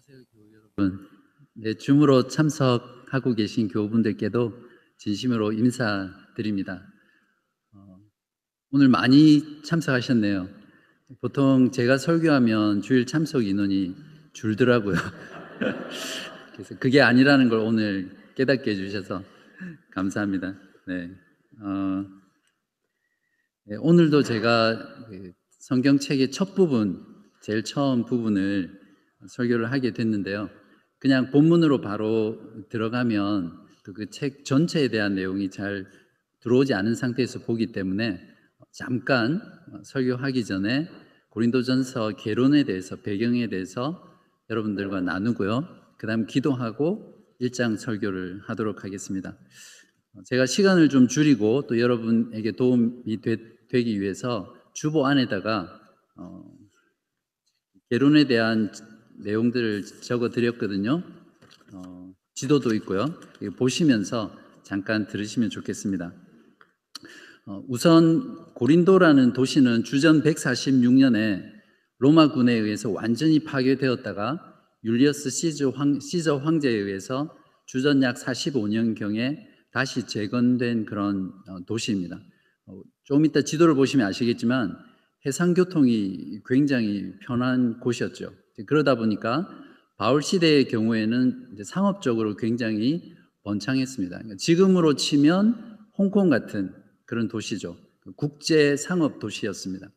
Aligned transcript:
안녕하세요, 0.00 0.24
교우 0.32 0.44
여러분. 0.54 1.06
네, 1.52 1.74
줌으로 1.74 2.28
참석하고 2.28 3.34
계신 3.34 3.68
교우분들께도 3.68 4.54
진심으로 4.96 5.52
인사드립니다. 5.52 6.82
어, 7.74 7.98
오늘 8.70 8.88
많이 8.88 9.62
참석하셨네요. 9.62 10.48
보통 11.20 11.70
제가 11.70 11.98
설교하면 11.98 12.80
주일 12.80 13.04
참석 13.04 13.44
인원이 13.44 13.94
줄더라고요. 14.32 14.94
그래서 16.54 16.78
그게 16.78 17.02
아니라는 17.02 17.50
걸 17.50 17.58
오늘 17.58 18.16
깨닫게 18.36 18.70
해주셔서 18.70 19.22
감사합니다. 19.90 20.54
네, 20.86 21.10
어, 21.60 22.06
네, 23.64 23.76
오늘도 23.76 24.22
제가 24.22 25.04
그 25.10 25.32
성경책의 25.58 26.30
첫 26.30 26.54
부분, 26.54 27.04
제일 27.42 27.64
처음 27.64 28.06
부분을 28.06 28.79
설교를 29.28 29.70
하게 29.72 29.92
됐는데요. 29.92 30.50
그냥 30.98 31.30
본문으로 31.30 31.80
바로 31.80 32.38
들어가면 32.68 33.60
그 33.94 34.10
책 34.10 34.44
전체에 34.44 34.88
대한 34.88 35.14
내용이 35.14 35.50
잘 35.50 35.86
들어오지 36.40 36.74
않은 36.74 36.94
상태에서 36.94 37.40
보기 37.40 37.72
때문에 37.72 38.20
잠깐 38.72 39.40
설교하기 39.84 40.44
전에 40.44 40.88
고린도전서 41.30 42.16
개론에 42.16 42.64
대해서 42.64 42.96
배경에 42.96 43.48
대해서 43.48 44.02
여러분들과 44.48 45.00
나누고요. 45.00 45.66
그다음 45.98 46.26
기도하고 46.26 47.14
일장 47.38 47.76
설교를 47.76 48.40
하도록 48.44 48.84
하겠습니다. 48.84 49.36
제가 50.26 50.46
시간을 50.46 50.88
좀 50.88 51.08
줄이고 51.08 51.66
또 51.66 51.78
여러분에게 51.78 52.52
도움이 52.52 53.20
되, 53.20 53.36
기 53.70 54.00
위해서 54.00 54.54
주보 54.74 55.06
안에다가 55.06 55.80
어, 56.16 56.42
개론에 57.90 58.24
대한 58.24 58.72
내용들을 59.22 59.84
적어 60.00 60.30
드렸거든요. 60.30 61.02
어, 61.72 62.12
지도도 62.34 62.74
있고요. 62.76 63.14
보시면서 63.56 64.34
잠깐 64.62 65.06
들으시면 65.06 65.50
좋겠습니다. 65.50 66.12
어, 67.46 67.64
우선 67.68 68.52
고린도라는 68.54 69.32
도시는 69.32 69.84
주전 69.84 70.22
146년에 70.22 71.42
로마군에 71.98 72.52
의해서 72.52 72.90
완전히 72.90 73.40
파괴되었다가 73.40 74.46
율리어스 74.84 75.70
황, 75.74 76.00
시저 76.00 76.36
황제에 76.36 76.72
의해서 76.72 77.36
주전 77.66 78.02
약 78.02 78.16
45년경에 78.16 79.38
다시 79.72 80.06
재건된 80.06 80.86
그런 80.86 81.32
어, 81.48 81.64
도시입니다. 81.66 82.20
어, 82.66 82.80
좀 83.04 83.24
이따 83.24 83.42
지도를 83.42 83.74
보시면 83.74 84.06
아시겠지만 84.06 84.76
해상교통이 85.26 86.40
굉장히 86.46 87.12
편한 87.20 87.78
곳이었죠. 87.80 88.32
그러다 88.66 88.96
보니까 88.96 89.48
바울 89.96 90.22
시대의 90.22 90.68
경우에는 90.68 91.56
상업적으로 91.64 92.36
굉장히 92.36 93.14
번창했습니다. 93.42 94.16
그러니까 94.16 94.36
지금으로 94.36 94.94
치면 94.94 95.78
홍콩 95.96 96.30
같은 96.30 96.74
그런 97.06 97.28
도시죠. 97.28 97.76
국제 98.16 98.76
상업 98.76 99.18
도시였습니다. 99.18 99.90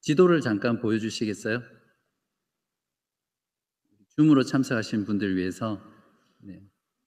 지도를 0.00 0.40
잠깐 0.40 0.80
보여주시겠어요? 0.80 1.62
줌으로 4.16 4.42
참석하신 4.44 5.04
분들 5.04 5.36
위해서 5.36 5.80
네. 6.42 6.60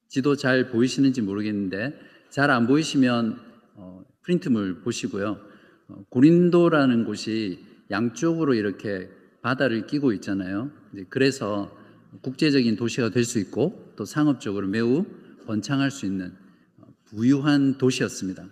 지도 0.10 0.36
잘 0.36 0.70
보이시는지 0.70 1.22
모르겠는데 1.22 1.98
잘 2.30 2.50
안 2.50 2.68
보이시면 2.68 3.40
어, 3.76 4.04
프린트물 4.24 4.82
보시고요. 4.82 5.40
어, 5.90 6.04
고린도라는 6.10 7.06
곳이 7.06 7.64
양쪽으로 7.92 8.54
이렇게 8.54 9.10
바다를 9.42 9.88
끼고 9.88 10.12
있잖아요. 10.14 10.72
그래서 11.10 11.76
국제적인 12.22 12.76
도시가 12.76 13.10
될 13.10 13.24
수 13.24 13.40
있고 13.40 13.94
또 13.96 14.06
상업적으로 14.06 14.68
매우 14.68 15.06
번창할 15.46 15.92
수 15.92 16.06
있는 16.06 16.34
부유한 17.06 17.78
도시였습니다. 17.78 18.48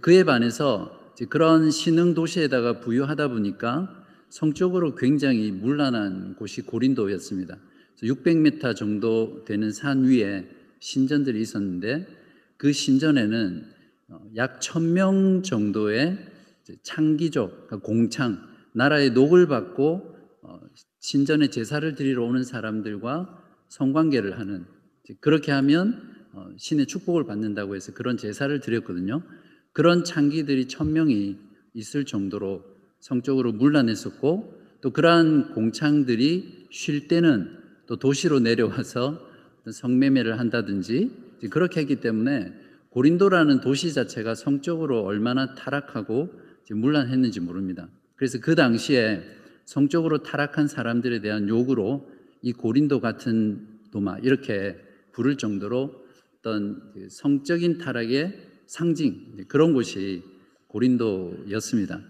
그에 0.00 0.24
반해서 0.24 1.14
그런 1.28 1.70
신흥 1.70 2.14
도시에다가 2.14 2.80
부유하다 2.80 3.28
보니까 3.28 4.04
성적으로 4.30 4.94
굉장히 4.94 5.50
문란한 5.50 6.36
곳이 6.36 6.62
고린도였습니다. 6.62 7.58
600m 8.02 8.76
정도 8.76 9.44
되는 9.44 9.72
산 9.72 10.04
위에 10.04 10.48
신전들이 10.78 11.40
있었는데 11.40 12.06
그 12.56 12.72
신전에는 12.72 13.64
약 14.36 14.60
1000명 14.60 15.44
정도의 15.44 16.18
창기족, 16.82 17.66
그러니까 17.66 17.78
공창, 17.78 18.40
나라의 18.72 19.10
녹을 19.10 19.46
받고 19.46 19.84
어, 19.86 20.09
신전에 21.00 21.48
제사를 21.48 21.94
드리러 21.94 22.24
오는 22.24 22.44
사람들과 22.44 23.42
성관계를 23.68 24.38
하는 24.38 24.64
그렇게 25.20 25.50
하면 25.52 26.14
어, 26.32 26.46
신의 26.56 26.86
축복을 26.86 27.24
받는다고 27.24 27.74
해서 27.74 27.92
그런 27.92 28.16
제사를 28.16 28.60
드렸거든요. 28.60 29.22
그런 29.72 30.04
창기들이 30.04 30.68
천 30.68 30.92
명이 30.92 31.36
있을 31.74 32.04
정도로 32.04 32.64
성적으로 33.00 33.52
문란했었고 33.52 34.60
또 34.80 34.90
그러한 34.90 35.54
공창들이 35.54 36.66
쉴 36.70 37.08
때는 37.08 37.58
또 37.86 37.96
도시로 37.96 38.38
내려와서 38.38 39.20
성매매를 39.70 40.38
한다든지 40.38 41.10
그렇게 41.50 41.80
했기 41.80 41.96
때문에 41.96 42.52
고린도라는 42.90 43.60
도시 43.60 43.92
자체가 43.92 44.34
성적으로 44.34 45.02
얼마나 45.02 45.54
타락하고 45.54 46.30
문란했는지 46.70 47.40
모릅니다. 47.40 47.88
그래서 48.14 48.38
그 48.38 48.54
당시에 48.54 49.22
성적으로 49.70 50.24
타락한 50.24 50.66
사람들에 50.66 51.20
대한 51.20 51.48
욕으로 51.48 52.10
이 52.42 52.52
고린도 52.52 52.98
같은 52.98 53.68
도마 53.92 54.18
이렇게 54.18 54.76
부를 55.12 55.38
정도로 55.38 55.94
어떤 56.38 56.92
그 56.92 57.06
성적인 57.08 57.78
타락의 57.78 58.48
상징 58.66 59.44
그런 59.46 59.72
곳이 59.72 60.24
고린도였습니다. 60.66 62.00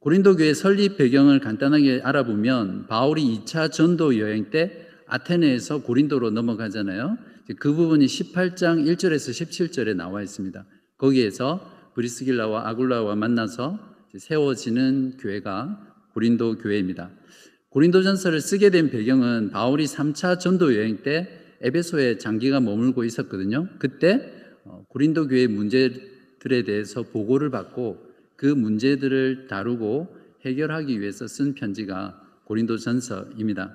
고린도 0.00 0.36
교회 0.36 0.54
설립 0.54 0.96
배경을 0.96 1.40
간단하게 1.40 2.00
알아보면 2.04 2.86
바울이 2.86 3.22
2차 3.40 3.70
전도 3.70 4.18
여행 4.18 4.48
때 4.48 4.86
아테네에서 5.08 5.82
고린도로 5.82 6.30
넘어가잖아요. 6.30 7.18
그 7.58 7.74
부분이 7.74 8.06
18장 8.06 8.86
1절에서 8.86 9.30
17절에 9.30 9.94
나와 9.94 10.22
있습니다. 10.22 10.64
거기에서 10.96 11.92
브리스길라와 11.94 12.66
아굴라와 12.70 13.14
만나서 13.16 13.78
세워지는 14.16 15.18
교회가 15.18 15.91
고린도 16.14 16.58
교회입니다. 16.58 17.10
고린도전서를 17.70 18.40
쓰게 18.40 18.70
된 18.70 18.90
배경은 18.90 19.50
바울이 19.50 19.84
3차 19.84 20.38
전도 20.38 20.76
여행 20.76 21.02
때 21.02 21.28
에베소에 21.60 22.18
장기가 22.18 22.60
머물고 22.60 23.04
있었거든요. 23.04 23.68
그때 23.78 24.32
어, 24.64 24.84
고린도 24.88 25.28
교회 25.28 25.46
문제들에 25.46 26.64
대해서 26.64 27.02
보고를 27.02 27.50
받고 27.50 28.04
그 28.36 28.46
문제들을 28.46 29.46
다루고 29.48 30.16
해결하기 30.44 31.00
위해서 31.00 31.26
쓴 31.26 31.54
편지가 31.54 32.20
고린도전서입니다. 32.44 33.74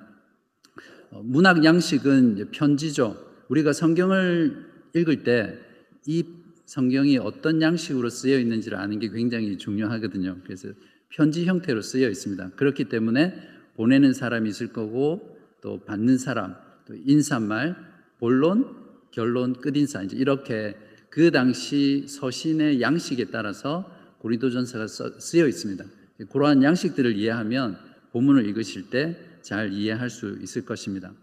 어, 1.12 1.22
문학 1.24 1.64
양식은 1.64 2.52
편지죠. 2.52 3.18
우리가 3.50 3.74
성경을 3.74 4.66
읽을 4.94 5.24
때 5.24 5.68
이 6.08 6.24
성경이 6.66 7.18
어떤 7.18 7.62
양식으로 7.62 8.10
쓰여 8.10 8.40
있는지를 8.40 8.78
아는 8.78 9.00
게 9.00 9.10
굉장히 9.10 9.58
중요하거든요. 9.58 10.38
그래서 10.44 10.70
편지 11.10 11.46
형태로 11.46 11.82
쓰여 11.82 12.10
있습니다. 12.10 12.52
그렇기 12.56 12.86
때문에 12.86 13.34
보내는 13.76 14.14
사람이 14.14 14.50
있을 14.50 14.74
거고 14.74 15.38
또 15.62 15.84
받는 15.86 16.18
사람, 16.18 16.56
또 16.86 16.96
인사말, 16.96 17.76
본론, 18.20 18.76
결론, 19.12 19.54
끝인사 19.54 20.04
이제 20.04 20.18
이렇게 20.18 20.76
그 21.10 21.32
당시 21.32 22.06
서신의 22.08 22.82
양식에 22.82 23.26
따라서 23.26 23.92
고린도전서가 24.20 24.88
쓰여 25.20 25.48
있습니다. 25.48 25.86
그러한 26.30 26.64
양식들을 26.64 27.16
이해하면 27.16 27.78
본문을 28.12 28.46
읽으실 28.48 28.90
때 28.90 29.28
잘 29.48 29.72
이해할 29.72 30.10
수 30.10 30.38
있을 30.42 30.66
것입니다. 30.66 31.14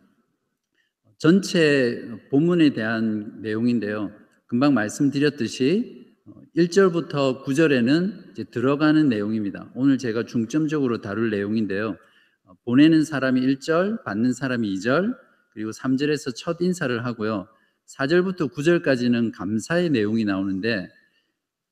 전체 1.18 2.02
본문에 2.30 2.72
대한 2.72 3.42
내용인데요. 3.42 4.10
금방 4.46 4.72
말씀드렸듯이 4.72 6.03
1절부터 6.56 7.44
9절에는 7.44 8.50
들어가는 8.50 9.08
내용입니다. 9.08 9.70
오늘 9.74 9.98
제가 9.98 10.24
중점적으로 10.24 11.00
다룰 11.00 11.30
내용인데요. 11.30 11.96
보내는 12.64 13.04
사람이 13.04 13.40
1절, 13.40 14.04
받는 14.04 14.32
사람이 14.32 14.72
2절, 14.74 15.14
그리고 15.52 15.70
3절에서 15.70 16.34
첫 16.36 16.60
인사를 16.60 17.04
하고요. 17.04 17.46
4절부터 17.86 18.52
9절까지는 18.52 19.32
감사의 19.34 19.90
내용이 19.90 20.24
나오는데 20.24 20.88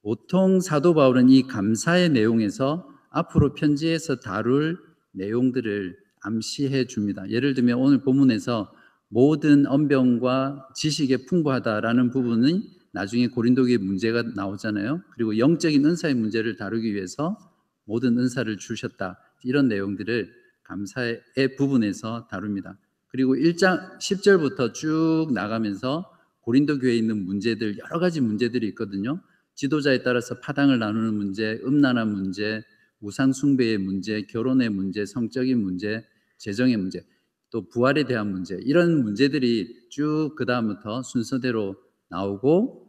보통 0.03 0.61
사도 0.61 0.95
바울은 0.95 1.31
이 1.31 1.45
감사의 1.45 2.11
내용에서 2.11 2.87
앞으로 3.11 3.55
편지에서 3.55 4.17
다룰 4.17 4.79
내용들을 5.13 5.97
암시해 6.23 6.87
줍니다. 6.87 7.29
예를 7.31 7.55
들면 7.55 7.79
오늘 7.79 8.03
본문에서 8.03 8.73
모든 9.09 9.67
언병과 9.67 10.69
지식에 10.75 11.27
풍부하다라는 11.27 12.11
부분이 12.11 12.82
나중에 12.93 13.29
고린도교의 13.29 13.79
문제가 13.79 14.23
나오잖아요. 14.23 15.03
그리고 15.15 15.39
영적인 15.39 15.85
은사의 15.85 16.15
문제를 16.15 16.57
다루기 16.57 16.95
위해서 16.95 17.39
모든 17.85 18.19
은사를 18.19 18.57
주셨다. 18.59 19.19
이런 19.45 19.69
내용들을 19.69 20.31
감사의 20.65 21.57
부분에서 21.59 22.29
다룹니다. 22.31 22.79
그리고 23.09 23.35
1장 23.35 23.99
10절부터 23.99 24.73
쭉 24.75 25.29
나가면서 25.35 26.11
고린도 26.43 26.79
교회에 26.79 26.97
있는 26.97 27.25
문제들 27.25 27.79
여러 27.79 27.99
가지 27.99 28.21
문제들이 28.21 28.69
있거든요. 28.69 29.21
지도자에 29.55 30.03
따라서 30.03 30.41
파당을 30.41 30.79
나누는 30.79 31.15
문제, 31.15 31.61
음란한 31.65 32.11
문제, 32.13 32.63
우상 33.01 33.33
숭배의 33.33 33.79
문제, 33.79 34.23
결혼의 34.23 34.71
문제, 34.71 35.05
성적인 35.05 35.61
문제, 35.61 36.05
재정의 36.39 36.77
문제, 36.77 37.05
또 37.51 37.69
부활에 37.69 38.05
대한 38.05 38.31
문제 38.33 38.59
이런 38.63 39.03
문제들이 39.03 39.89
쭉 39.91 40.35
그 40.37 40.47
다음부터 40.47 41.03
순서대로 41.03 41.77
나오고 42.09 42.82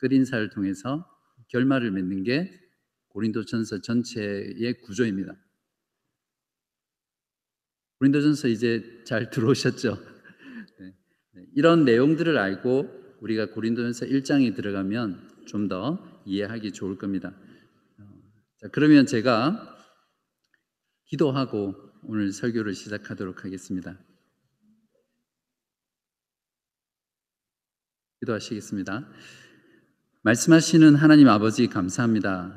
끝인사를 0.00 0.50
통해서 0.50 1.06
결말을 1.48 1.90
맺는 1.90 2.24
게 2.24 2.50
고린도전서 3.08 3.82
전체의 3.82 4.80
구조입니다. 4.82 5.34
고린도전서 7.98 8.48
이제 8.48 9.02
잘 9.04 9.30
들어오셨죠? 9.30 9.96
네. 10.80 10.94
네. 11.34 11.46
이런 11.54 11.84
내용들을 11.84 12.36
알고 12.38 13.18
우리가 13.20 13.50
고린도전서 13.50 14.06
1장에 14.06 14.54
들어가면 14.54 15.28
좀 15.46 15.68
더 15.68 16.22
이해하기 16.24 16.72
좋을 16.72 16.96
겁니다. 16.96 17.34
어, 17.98 18.04
자, 18.58 18.68
그러면 18.68 19.06
제가 19.06 19.76
기도하고 21.06 21.74
오늘 22.04 22.32
설교를 22.32 22.74
시작하도록 22.74 23.44
하겠습니다. 23.44 23.98
기도하시겠습니다. 28.20 29.08
말씀하시는 30.22 30.96
하나님 30.96 31.28
아버지 31.28 31.66
감사합니다. 31.66 32.52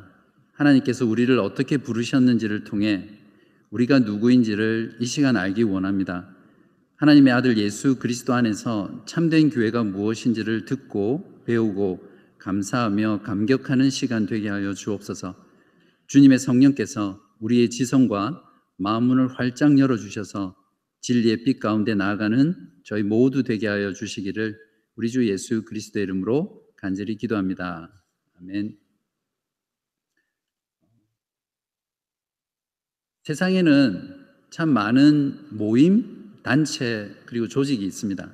하나님께서 0.51 1.05
우리를 1.05 1.39
어떻게 1.39 1.77
부르셨는지를 1.77 2.65
통해 2.65 3.07
우리가 3.69 3.99
누구인지를 3.99 4.97
이 4.99 5.05
시간 5.05 5.37
알기 5.37 5.63
원합니다. 5.63 6.35
하나님의 6.97 7.31
아들 7.31 7.57
예수 7.57 7.99
그리스도 7.99 8.33
안에서 8.33 9.05
참된 9.07 9.49
교회가 9.49 9.85
무엇인지를 9.85 10.65
듣고 10.65 11.41
배우고 11.45 12.05
감사하며 12.39 13.21
감격하는 13.23 13.89
시간 13.89 14.25
되게 14.25 14.49
하여 14.49 14.73
주옵소서. 14.73 15.33
주님의 16.07 16.39
성령께서 16.39 17.21
우리의 17.39 17.69
지성과 17.69 18.43
마음문을 18.77 19.39
활짝 19.39 19.79
열어 19.79 19.95
주셔서 19.95 20.53
진리의 20.99 21.45
빛 21.45 21.61
가운데 21.61 21.95
나아가는 21.95 22.55
저희 22.83 23.03
모두 23.03 23.43
되게 23.43 23.67
하여 23.67 23.93
주시기를 23.93 24.53
우리 24.97 25.09
주 25.09 25.25
예수 25.29 25.63
그리스도의 25.63 26.03
이름으로 26.03 26.62
간절히 26.83 27.15
기도합니다. 27.15 27.89
아멘. 28.41 28.77
세상에는 33.23 34.25
참 34.49 34.67
많은 34.67 35.57
모임, 35.57 36.41
단체, 36.43 37.15
그리고 37.25 37.47
조직이 37.47 37.85
있습니다. 37.85 38.29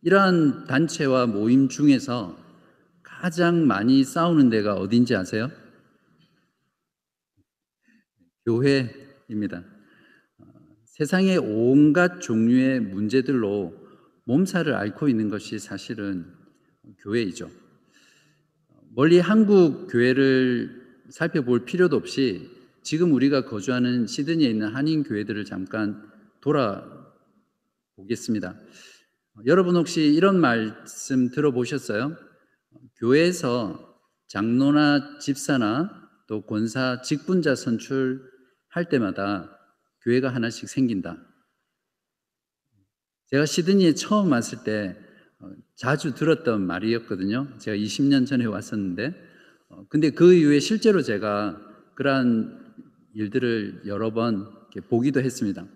이러한 0.00 0.64
단체와 0.64 1.26
모임 1.26 1.68
중에서 1.68 2.38
가장 3.02 3.66
많이 3.66 4.02
싸우는 4.02 4.48
데가 4.48 4.76
어딘지 4.76 5.14
아세요? 5.14 5.50
교회입니다. 8.46 9.62
세상의 10.86 11.36
온갖 11.36 12.22
종류의 12.22 12.80
문제들로 12.80 13.74
몸살을 14.24 14.72
앓고 14.72 15.10
있는 15.10 15.28
것이 15.28 15.58
사실은 15.58 16.39
교회이죠. 16.98 17.50
멀리 18.94 19.18
한국 19.18 19.86
교회를 19.86 20.80
살펴볼 21.10 21.64
필요도 21.64 21.96
없이 21.96 22.50
지금 22.82 23.12
우리가 23.12 23.44
거주하는 23.44 24.06
시드니에 24.06 24.48
있는 24.48 24.74
한인 24.74 25.02
교회들을 25.02 25.44
잠깐 25.44 26.10
돌아보겠습니다. 26.40 28.58
여러분 29.46 29.76
혹시 29.76 30.02
이런 30.02 30.40
말씀 30.40 31.30
들어보셨어요? 31.30 32.16
교회에서 32.96 33.98
장로나 34.28 35.18
집사나 35.18 35.90
또 36.26 36.46
권사 36.46 37.02
직분자 37.02 37.54
선출할 37.54 38.88
때마다 38.90 39.56
교회가 40.02 40.34
하나씩 40.34 40.68
생긴다. 40.68 41.16
제가 43.26 43.46
시드니에 43.46 43.94
처음 43.94 44.32
왔을 44.32 44.64
때 44.64 44.96
어, 44.96 45.09
자주 45.80 46.14
들었던 46.14 46.66
말이었거든요. 46.66 47.56
제가 47.56 47.74
20년 47.74 48.26
전에 48.26 48.44
왔었는데, 48.44 49.14
어, 49.70 49.86
근데 49.88 50.10
그 50.10 50.34
이후에 50.34 50.60
실제로 50.60 51.00
제가 51.00 51.58
그러한 51.94 52.74
일들을 53.14 53.84
여러 53.86 54.12
번 54.12 54.46
보기도 54.90 55.22
했습니다. 55.22 55.66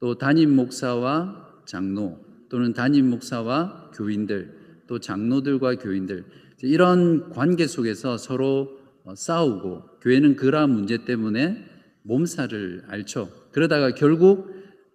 또 0.00 0.18
담임 0.18 0.56
목사와 0.56 1.62
장로 1.64 2.18
또는 2.50 2.72
담임 2.72 3.08
목사와 3.08 3.92
교인들 3.94 4.82
또 4.88 4.98
장로들과 4.98 5.76
교인들 5.76 6.24
이런 6.64 7.30
관계 7.30 7.68
속에서 7.68 8.18
서로 8.18 8.80
어, 9.04 9.14
싸우고 9.14 10.00
교회는 10.00 10.34
그러한 10.34 10.70
문제 10.70 11.04
때문에 11.04 11.64
몸살을 12.02 12.82
앓죠. 12.88 13.30
그러다가 13.52 13.94
결국 13.94 14.52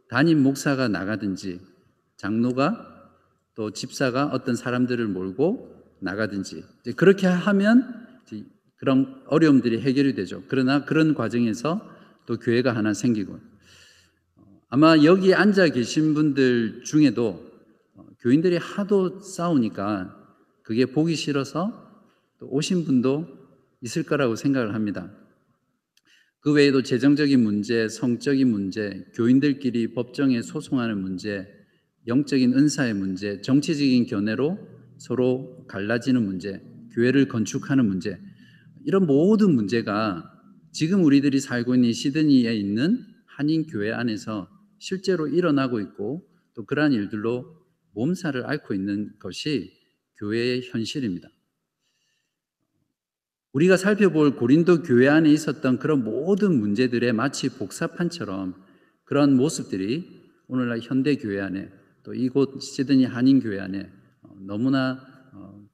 담임 0.09 0.43
목사가 0.43 0.89
나가든지 0.89 1.61
장로가 2.17 2.94
또 3.55 3.71
집사가 3.71 4.27
어떤 4.27 4.55
사람들을 4.55 5.07
몰고 5.07 5.97
나가든지 6.01 6.63
그렇게 6.95 7.27
하면 7.27 8.05
그런 8.77 9.23
어려움들이 9.27 9.79
해결이 9.81 10.13
되죠. 10.13 10.43
그러나 10.47 10.85
그런 10.85 11.13
과정에서 11.15 11.81
또 12.25 12.37
교회가 12.37 12.75
하나 12.75 12.93
생기고 12.93 13.39
아마 14.69 14.97
여기 15.03 15.33
앉아 15.33 15.69
계신 15.69 16.13
분들 16.13 16.83
중에도 16.83 17.43
교인들이 18.19 18.57
하도 18.57 19.21
싸우니까 19.21 20.15
그게 20.63 20.85
보기 20.85 21.15
싫어서 21.15 21.85
또 22.39 22.47
오신 22.47 22.85
분도 22.85 23.27
있을 23.81 24.03
거라고 24.03 24.35
생각을 24.35 24.73
합니다. 24.73 25.11
그 26.39 26.51
외에도 26.51 26.81
재정적인 26.81 27.41
문제, 27.41 27.87
성적인 27.87 28.49
문제, 28.49 29.05
교인들끼리 29.15 29.93
법정에 29.93 30.41
소송하는 30.41 30.99
문제, 30.99 31.47
영적인 32.07 32.53
은사의 32.53 32.93
문제, 32.93 33.41
정치적인 33.41 34.05
견해로 34.05 34.59
서로 34.97 35.65
갈라지는 35.67 36.23
문제, 36.23 36.61
교회를 36.93 37.27
건축하는 37.27 37.85
문제, 37.85 38.19
이런 38.85 39.05
모든 39.05 39.55
문제가 39.55 40.31
지금 40.71 41.03
우리들이 41.03 41.39
살고 41.39 41.75
있는 41.75 41.91
시드니에 41.91 42.55
있는 42.55 43.03
한인 43.25 43.65
교회 43.65 43.91
안에서 43.91 44.49
실제로 44.77 45.27
일어나고 45.27 45.79
있고 45.79 46.27
또 46.53 46.65
그러한 46.65 46.93
일들로 46.93 47.45
몸살을 47.93 48.45
앓고 48.45 48.73
있는 48.73 49.11
것이 49.19 49.73
교회의 50.19 50.61
현실입니다. 50.63 51.29
우리가 53.53 53.77
살펴볼 53.77 54.35
고린도 54.35 54.83
교회 54.83 55.07
안에 55.07 55.31
있었던 55.31 55.79
그런 55.79 56.03
모든 56.03 56.59
문제들의 56.59 57.13
마치 57.13 57.49
복사판처럼 57.49 58.53
그런 59.05 59.35
모습들이 59.35 60.23
오늘날 60.47 60.79
현대 60.81 61.15
교회 61.15 61.39
안에 61.39 61.69
또 62.05 62.13
이곳 62.13 62.61
시드니 62.61 63.05
한인 63.05 63.39
교회 63.39 63.59
안에 63.59 63.91
너무나 64.41 65.03
어, 65.33 65.67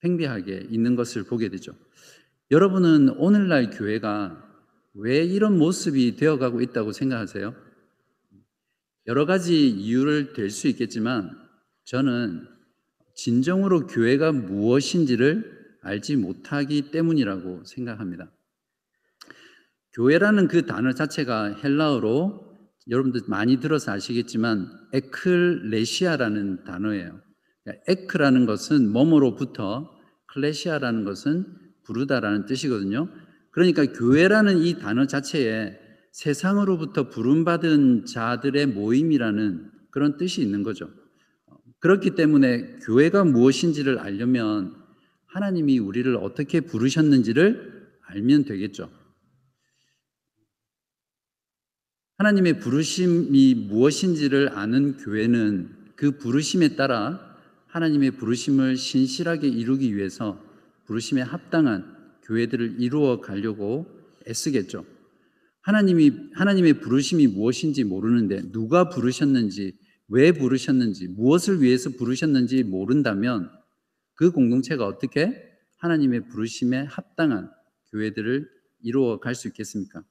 팽배하게 0.00 0.66
있는 0.70 0.96
것을 0.96 1.22
보게 1.22 1.48
되죠. 1.48 1.72
여러분은 2.50 3.10
오늘날 3.10 3.70
교회가 3.70 4.44
왜 4.94 5.24
이런 5.24 5.56
모습이 5.56 6.16
되어가고 6.16 6.60
있다고 6.62 6.90
생각하세요? 6.92 7.54
여러 9.06 9.24
가지 9.24 9.70
이유를 9.70 10.32
될 10.32 10.50
수 10.50 10.66
있겠지만 10.66 11.30
저는 11.84 12.46
진정으로 13.14 13.86
교회가 13.86 14.32
무엇인지를 14.32 15.78
알지 15.82 16.16
못하기 16.16 16.90
때문이라고 16.90 17.64
생각합니다. 17.64 18.32
교회라는 19.92 20.48
그 20.48 20.66
단어 20.66 20.92
자체가 20.92 21.54
헬라어로 21.62 22.47
여러분들 22.88 23.22
많이 23.26 23.60
들어서 23.60 23.92
아시겠지만 23.92 24.70
에클레시아라는 24.92 26.64
단어예요. 26.64 27.20
그러니까 27.62 27.84
에크라는 27.88 28.46
것은 28.46 28.90
몸으로부터 28.90 29.94
클레시아라는 30.26 31.04
것은 31.04 31.46
부르다라는 31.84 32.46
뜻이거든요. 32.46 33.08
그러니까 33.50 33.86
교회라는 33.86 34.58
이 34.58 34.78
단어 34.78 35.06
자체에 35.06 35.78
세상으로부터 36.12 37.10
부름받은 37.10 38.06
자들의 38.06 38.66
모임이라는 38.66 39.70
그런 39.90 40.16
뜻이 40.16 40.42
있는 40.42 40.62
거죠. 40.62 40.88
그렇기 41.80 42.14
때문에 42.14 42.78
교회가 42.84 43.24
무엇인지를 43.24 43.98
알려면 43.98 44.74
하나님이 45.26 45.78
우리를 45.78 46.16
어떻게 46.16 46.60
부르셨는지를 46.60 47.88
알면 48.06 48.44
되겠죠. 48.44 48.90
하나님의 52.18 52.58
부르심이 52.58 53.54
무엇인지를 53.54 54.58
아는 54.58 54.96
교회는 54.96 55.70
그 55.94 56.18
부르심에 56.18 56.74
따라 56.74 57.36
하나님의 57.68 58.10
부르심을 58.12 58.76
신실하게 58.76 59.46
이루기 59.46 59.94
위해서 59.94 60.42
부르심에 60.86 61.22
합당한 61.22 61.96
교회들을 62.24 62.80
이루어 62.80 63.20
가려고 63.20 63.86
애쓰겠죠. 64.26 64.84
하나님이 65.60 66.10
하나님의 66.34 66.80
부르심이 66.80 67.28
무엇인지 67.28 67.84
모르는데 67.84 68.50
누가 68.50 68.88
부르셨는지 68.88 69.78
왜 70.08 70.32
부르셨는지 70.32 71.06
무엇을 71.06 71.62
위해서 71.62 71.90
부르셨는지 71.90 72.64
모른다면 72.64 73.48
그 74.14 74.32
공동체가 74.32 74.84
어떻게 74.84 75.40
하나님의 75.76 76.26
부르심에 76.26 76.78
합당한 76.78 77.48
교회들을 77.92 78.48
이루어 78.82 79.20
갈 79.20 79.36
수 79.36 79.46
있겠습니까? 79.46 80.02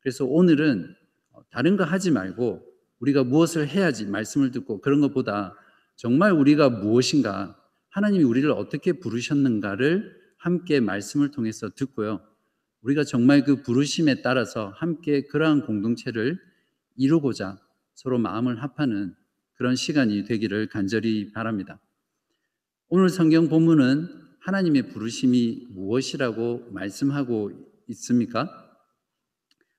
그래서 0.00 0.26
오늘은 0.26 0.94
다른 1.50 1.76
거 1.76 1.84
하지 1.84 2.10
말고 2.10 2.62
우리가 3.00 3.24
무엇을 3.24 3.68
해야지 3.68 4.06
말씀을 4.06 4.50
듣고 4.50 4.80
그런 4.80 5.00
것보다 5.00 5.54
정말 5.96 6.32
우리가 6.32 6.70
무엇인가 6.70 7.56
하나님이 7.90 8.24
우리를 8.24 8.50
어떻게 8.50 8.92
부르셨는가를 8.92 10.14
함께 10.38 10.80
말씀을 10.80 11.30
통해서 11.30 11.70
듣고요. 11.70 12.20
우리가 12.82 13.04
정말 13.04 13.42
그 13.42 13.62
부르심에 13.62 14.22
따라서 14.22 14.68
함께 14.76 15.22
그러한 15.26 15.66
공동체를 15.66 16.38
이루고자 16.96 17.58
서로 17.94 18.18
마음을 18.18 18.62
합하는 18.62 19.14
그런 19.54 19.74
시간이 19.74 20.24
되기를 20.24 20.68
간절히 20.68 21.32
바랍니다. 21.32 21.80
오늘 22.88 23.08
성경 23.08 23.48
본문은 23.48 24.08
하나님의 24.40 24.90
부르심이 24.90 25.68
무엇이라고 25.70 26.68
말씀하고 26.70 27.50
있습니까? 27.88 28.48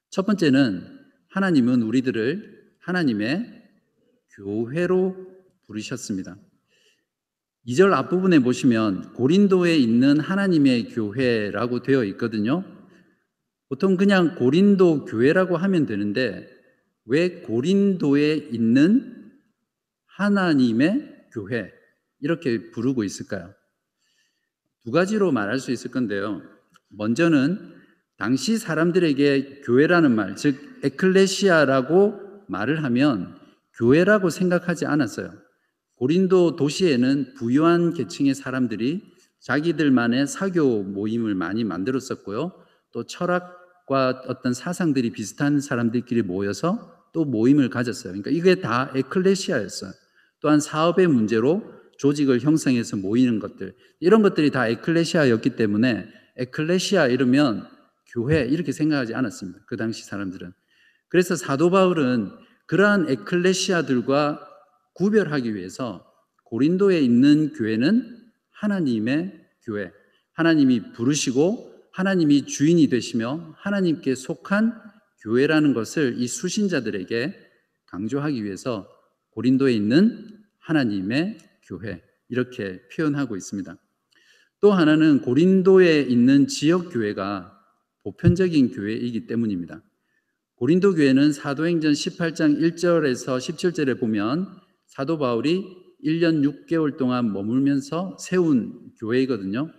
첫 0.10 0.26
번째는 0.26 0.97
하나님은 1.38 1.84
우리들을 1.84 2.66
하나님의 2.80 3.64
교회로 4.38 5.16
부르셨습니다. 5.68 6.36
2절 7.68 7.94
앞부분에 7.94 8.40
보시면 8.40 9.14
고린도에 9.14 9.78
있는 9.78 10.20
하나님의 10.20 10.90
교회라고 10.90 11.84
되어 11.84 12.06
있거든요. 12.06 12.64
보통 13.70 13.98
그냥 13.98 14.34
고린도 14.34 15.06
교회라고 15.06 15.58
하면 15.58 15.86
되는데 15.86 16.50
왜 17.06 17.42
고린도에 17.42 18.34
있는 18.52 19.32
하나님의 20.06 21.28
교회 21.34 21.72
이렇게 22.20 22.72
부르고 22.72 23.04
있을까요? 23.04 23.54
두 24.84 24.90
가지로 24.90 25.32
말할 25.32 25.60
수 25.60 25.72
있을 25.72 25.92
건데요. 25.92 26.42
먼저는 26.90 27.77
당시 28.18 28.58
사람들에게 28.58 29.62
교회라는 29.64 30.16
말, 30.16 30.36
즉 30.36 30.58
에클레시아라고 30.84 32.20
말을 32.48 32.84
하면 32.84 33.38
교회라고 33.78 34.30
생각하지 34.30 34.86
않았어요. 34.86 35.32
고린도 35.98 36.56
도시에는 36.56 37.34
부유한 37.36 37.94
계층의 37.94 38.34
사람들이 38.34 39.04
자기들만의 39.40 40.28
사교 40.28 40.84
모임을 40.84 41.36
많이 41.36 41.64
만들었었고요. 41.64 42.54
또 42.92 43.06
철학과 43.06 44.22
어떤 44.28 44.54
사상들이 44.54 45.12
비슷한 45.12 45.60
사람들끼리 45.60 46.24
모여서 46.24 46.94
또 47.14 47.24
모임을 47.24 47.70
가졌어요. 47.70 48.14
그러니까 48.14 48.32
이게 48.32 48.56
다 48.62 48.92
에클레시아였어요. 48.96 49.92
또한 50.40 50.60
사업의 50.60 51.08
문제로 51.08 51.64
조직을 51.98 52.42
형성해서 52.42 52.98
모이는 52.98 53.40
것들 53.40 53.76
이런 54.00 54.22
것들이 54.22 54.52
다 54.52 54.68
에클레시아였기 54.68 55.56
때문에 55.56 56.08
에클레시아 56.38 57.08
이러면 57.08 57.68
교회 58.18 58.42
이렇게 58.46 58.72
생각하지 58.72 59.14
않았습니다. 59.14 59.60
그 59.68 59.78
당시 59.78 60.04
사람들은. 60.04 60.52
그래서 61.08 61.36
사도 61.36 61.70
바울은 61.70 62.32
그러한 62.66 63.10
에클레시아들과 63.10 64.44
구별하기 64.94 65.54
위해서 65.54 66.04
고린도에 66.46 67.00
있는 67.00 67.54
교회는 67.54 68.18
하나님의 68.50 69.40
교회, 69.64 69.92
하나님이 70.34 70.94
부르시고 70.94 71.76
하나님이 71.94 72.48
주인이 72.48 72.88
되시며 72.88 73.54
하나님께 73.58 74.16
속한 74.16 74.74
교회라는 75.22 75.76
것을 75.76 76.16
이 76.18 76.28
수신자들에게 76.28 77.36
강조하기 77.86 78.44
위해서 78.44 78.90
고린도에 79.32 79.74
있는 79.74 80.28
하나님의 80.58 81.38
교회 81.68 82.02
이렇게 82.30 82.82
표현하고 82.96 83.36
있습니다. 83.36 83.78
또 84.60 84.72
하나는 84.72 85.22
고린도에 85.22 86.02
있는 86.02 86.48
지역 86.48 86.92
교회가 86.92 87.57
보편적인 88.08 88.72
교회이기 88.72 89.28
때문입니다. 89.28 89.84
고린도 90.56 90.96
교회는 90.96 91.34
사도행전 91.34 91.92
18장 91.92 92.58
1절에서 92.62 93.38
17절에 93.38 94.00
보면 94.00 94.48
사도 94.86 95.18
바울이 95.18 95.66
1년 96.06 96.42
6개월 96.42 96.98
동안 96.98 97.34
머물면서 97.34 98.18
세운 98.20 98.92
교회이거든요. 99.00 99.70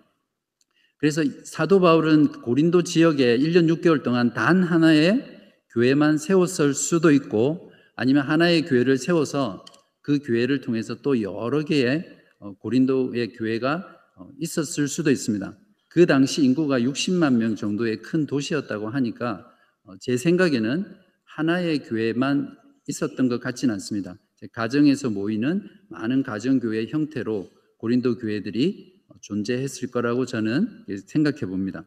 그래서 0.99 1.23
사도 1.45 1.81
바울은 1.81 2.43
고린도 2.43 2.83
지역에 2.83 3.39
1년 3.39 3.75
6개월 3.75 4.03
동안 4.03 4.35
단 4.35 4.63
하나의 4.63 5.25
교회만 5.73 6.19
세웠을 6.19 6.75
수도 6.75 7.11
있고 7.13 7.73
아니면 7.97 8.27
하나의 8.27 8.67
교회를 8.67 8.99
세워서 8.99 9.65
그 10.03 10.19
교회를 10.19 10.61
통해서 10.61 10.97
또 10.97 11.23
여러 11.23 11.65
개의 11.65 12.05
어, 12.41 12.53
고린도의 12.59 13.33
교회가 13.33 13.87
어, 14.17 14.29
있었을 14.39 14.87
수도 14.87 15.11
있습니다. 15.11 15.57
그 15.99 16.07
당시 16.07 16.45
인구가 16.45 16.79
60만 16.79 17.39
명 17.39 17.57
정도의 17.57 18.03
큰 18.03 18.25
도시였다고 18.25 18.89
하니까 18.89 19.51
어, 19.83 19.99
제 19.99 20.17
생각에는 20.17 20.87
하나의 21.25 21.81
교회만 21.83 22.57
있었던 22.87 23.29
것 23.29 23.41
같지는 23.41 23.75
않습니다. 23.75 24.15
가정에서 24.53 25.11
모이는 25.11 25.69
많은 25.89 26.23
가정교회 26.23 26.87
형태로 26.87 27.51
고린도 27.79 28.19
교회들이 28.19 29.03
존재했을 29.23 29.91
거라고 29.91 30.25
저는 30.25 30.85
생각해 31.05 31.41
봅니다. 31.41 31.85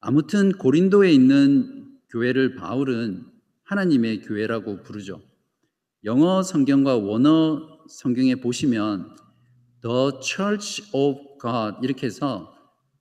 아무튼 0.00 0.52
고린도에 0.52 1.10
있는 1.10 1.88
교회를 2.10 2.54
바울은 2.54 3.24
하나님의 3.62 4.20
교회라고 4.20 4.82
부르죠. 4.82 5.22
영어 6.04 6.42
성경과 6.42 6.96
원어 6.96 7.86
성경에 7.88 8.34
보시면 8.34 9.16
The 9.80 10.10
Church 10.22 10.90
of 10.92 11.38
God 11.40 11.78
이렇게 11.82 12.08
해서 12.08 12.53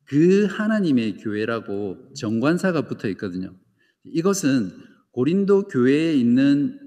그 0.05 0.45
하나님의 0.45 1.17
교회라고 1.17 2.13
정관사가 2.13 2.83
붙어 2.87 3.07
있거든요. 3.09 3.55
이것은 4.03 4.71
고린도 5.11 5.67
교회에 5.67 6.13
있는 6.13 6.79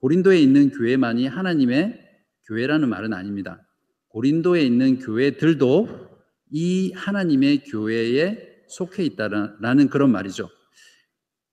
고린도에 0.00 0.38
있는 0.40 0.70
교회만이 0.70 1.26
하나님의 1.26 2.00
교회라는 2.46 2.88
말은 2.88 3.12
아닙니다. 3.12 3.66
고린도에 4.08 4.62
있는 4.62 4.98
교회들도 4.98 6.06
이 6.52 6.92
하나님의 6.92 7.64
교회에 7.64 8.64
속해 8.68 9.04
있다라는 9.04 9.88
그런 9.88 10.10
말이죠. 10.10 10.48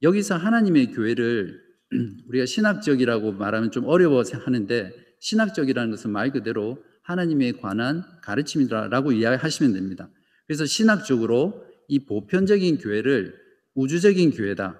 여기서 0.01 0.35
하나님의 0.35 0.91
교회를 0.91 1.61
우리가 2.27 2.45
신학적이라고 2.45 3.33
말하면 3.33 3.71
좀 3.71 3.85
어려워 3.85 4.23
하는데 4.23 4.91
신학적이라는 5.19 5.91
것은 5.91 6.11
말 6.11 6.31
그대로 6.31 6.83
하나님에 7.03 7.53
관한 7.53 8.03
가르침이라고 8.21 9.13
이해하시면 9.13 9.73
됩니다. 9.73 10.09
그래서 10.47 10.65
신학적으로 10.65 11.65
이 11.87 12.05
보편적인 12.05 12.77
교회를 12.79 13.35
우주적인 13.75 14.31
교회다, 14.31 14.79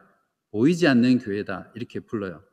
보이지 0.51 0.87
않는 0.87 1.19
교회다 1.19 1.71
이렇게 1.75 1.99
불러요. 1.99 2.43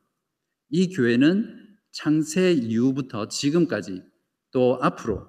이 0.70 0.94
교회는 0.94 1.68
창세 1.92 2.52
이후부터 2.52 3.28
지금까지 3.28 4.02
또 4.52 4.78
앞으로 4.80 5.28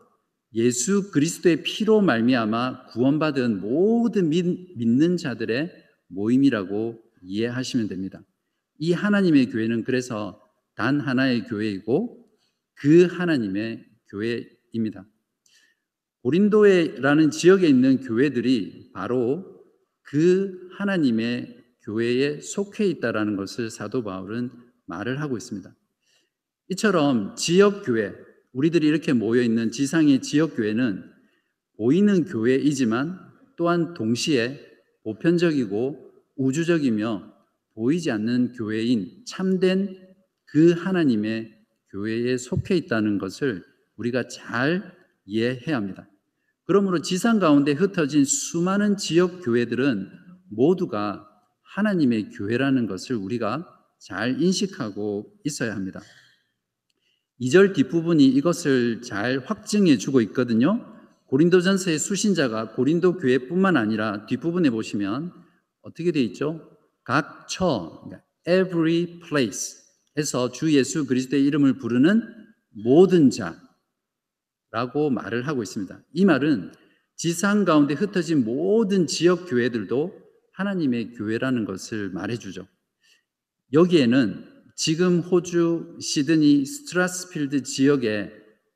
예수 0.54 1.12
그리스도의 1.12 1.64
피로 1.64 2.02
말미암아 2.02 2.88
구원받은 2.88 3.62
모든 3.62 4.30
믿, 4.30 4.46
는 4.78 5.18
자들의 5.18 5.72
모임이라고 6.08 7.02
이해하시면 7.24 7.88
됩니다. 7.88 8.22
이 8.78 8.92
하나님의 8.94 9.50
교회는 9.50 9.84
그래서 9.84 10.42
단 10.76 11.00
하나의 11.00 11.46
교회이고 11.46 12.26
그 12.76 13.06
하나님의 13.06 13.86
교회입니다. 14.10 15.06
고린도에라는 16.24 17.32
지역에 17.32 17.68
있는 17.68 18.02
교회들이 18.02 18.92
바로 18.94 19.60
그 20.04 20.70
하나님의 20.78 21.58
교회에 21.84 22.40
속해 22.42 22.86
있다라는 22.86 23.36
것을 23.36 23.70
사도 23.70 24.04
바울은 24.04 24.52
말을 24.86 25.20
하고 25.20 25.36
있습니다. 25.38 25.74
이처럼 26.70 27.36
지역 27.36 27.84
교회, 27.84 28.14
우리들이 28.54 28.88
이렇게 28.88 29.14
모여 29.14 29.42
있는 29.42 29.72
지상의 29.72 30.22
지역 30.22 30.56
교회는 30.56 31.04
보이는 31.78 32.26
교회이지만 32.26 33.20
또한 33.58 33.94
동시에 33.94 34.60
보편적이고 35.04 36.12
우주적이며 36.36 37.34
보이지 37.74 38.12
않는 38.12 38.54
교회인 38.54 39.24
참된 39.26 39.98
그 40.46 40.72
하나님의 40.74 41.52
교회에 41.90 42.38
속해 42.38 42.76
있다는 42.76 43.18
것을 43.18 43.64
우리가 43.96 44.28
잘 44.28 44.96
이해해야 45.26 45.78
합니다. 45.78 46.11
그러므로 46.66 47.02
지상 47.02 47.40
가운데 47.40 47.72
흩어진 47.74 48.24
수많은 48.26 48.98
지역 48.98 49.44
교회들은 49.44 50.10
모두가 50.50 51.28
하나님의 51.76 52.30
교회라는 52.30 52.88
것을 52.88 53.16
우리가 53.16 53.68
잘 54.00 54.42
인식하고 54.42 55.32
있어야 55.44 55.76
합니다. 55.76 56.02
2절 57.40 57.74
뒷부분이 57.74 58.26
이것을 58.26 59.02
잘 59.02 59.40
확증해 59.46 59.98
주고 59.98 60.22
있거든요. 60.22 60.86
고린도전서의 61.28 61.98
수신자가 61.98 62.74
고린도 62.74 63.18
교회뿐만 63.18 63.78
아니라 63.78 64.26
뒷부분에 64.26 64.70
보시면 64.70 65.32
어떻게 65.82 66.12
돼 66.12 66.22
있죠? 66.24 66.70
각 67.04 67.48
처, 67.48 68.04
그러니까 68.04 68.24
every 68.48 69.20
place에서 69.22 70.52
주 70.52 70.72
예수 70.74 71.08
그리스도의 71.08 71.44
이름을 71.46 71.78
부르는 71.78 72.22
모든 72.84 73.30
자 73.30 73.56
라고 74.72 75.10
말을 75.10 75.48
하고 75.48 75.62
있습니다. 75.62 76.02
이 76.14 76.26
말은 76.26 76.72
지상 77.16 77.66
가운데 77.66 77.94
흩어진 77.94 78.44
모든 78.44 79.06
지역 79.06 79.50
교회들도 79.50 80.20
하나님의 80.54 81.12
교회라는 81.12 81.66
것을 81.66 82.10
말해주죠. 82.10 82.68
여기에는 83.74 84.48
지금 84.76 85.20
호주 85.20 85.98
시드니 86.02 86.66
스트라스필드 86.66 87.64
지역의 87.64 88.32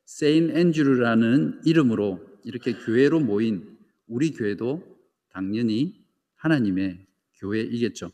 세인 0.05 0.55
앤드류라는 0.55 1.61
이름으로 1.65 2.21
이렇게 2.43 2.73
교회로 2.73 3.19
모인 3.21 3.77
우리 4.07 4.31
교회도 4.31 4.83
당연히 5.31 6.05
하나님의 6.35 7.05
교회이겠죠. 7.39 8.11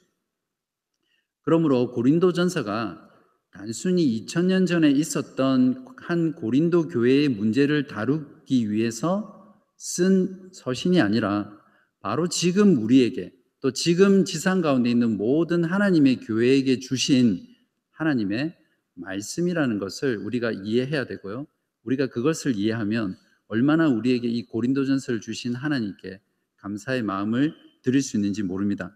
그러므로 1.41 1.91
고린도 1.91 2.33
전서가 2.33 3.10
단순히 3.51 4.25
2000년 4.25 4.65
전에 4.65 4.89
있었던 4.89 5.85
한 5.97 6.33
고린도 6.33 6.87
교회의 6.87 7.29
문제를 7.29 7.87
다루기 7.87 8.71
위해서 8.71 9.61
쓴 9.77 10.49
서신이 10.53 11.01
아니라 11.01 11.51
바로 11.99 12.27
지금 12.27 12.81
우리에게 12.81 13.33
또 13.59 13.71
지금 13.71 14.25
지상 14.25 14.61
가운데 14.61 14.89
있는 14.89 15.17
모든 15.17 15.63
하나님의 15.63 16.21
교회에게 16.21 16.79
주신 16.79 17.45
하나님의 17.91 18.55
말씀이라는 18.95 19.79
것을 19.79 20.17
우리가 20.17 20.51
이해해야 20.51 21.05
되고요. 21.05 21.45
우리가 21.83 22.07
그것을 22.07 22.55
이해하면 22.55 23.17
얼마나 23.47 23.87
우리에게 23.87 24.27
이 24.27 24.45
고린도전서를 24.45 25.19
주신 25.19 25.53
하나님께 25.55 26.21
감사의 26.57 27.03
마음을 27.03 27.53
드릴 27.83 28.01
수 28.01 28.17
있는지 28.17 28.43
모릅니다. 28.43 28.95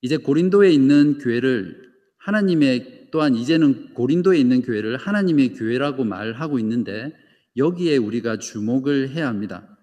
이제 0.00 0.16
고린도에 0.16 0.70
있는 0.70 1.18
교회를 1.18 1.92
하나님의 2.18 2.97
또한 3.10 3.34
이제는 3.34 3.94
고린도에 3.94 4.38
있는 4.38 4.62
교회를 4.62 4.96
하나님의 4.96 5.54
교회라고 5.54 6.04
말하고 6.04 6.58
있는데 6.58 7.12
여기에 7.56 7.96
우리가 7.96 8.38
주목을 8.38 9.10
해야 9.10 9.28
합니다. 9.28 9.78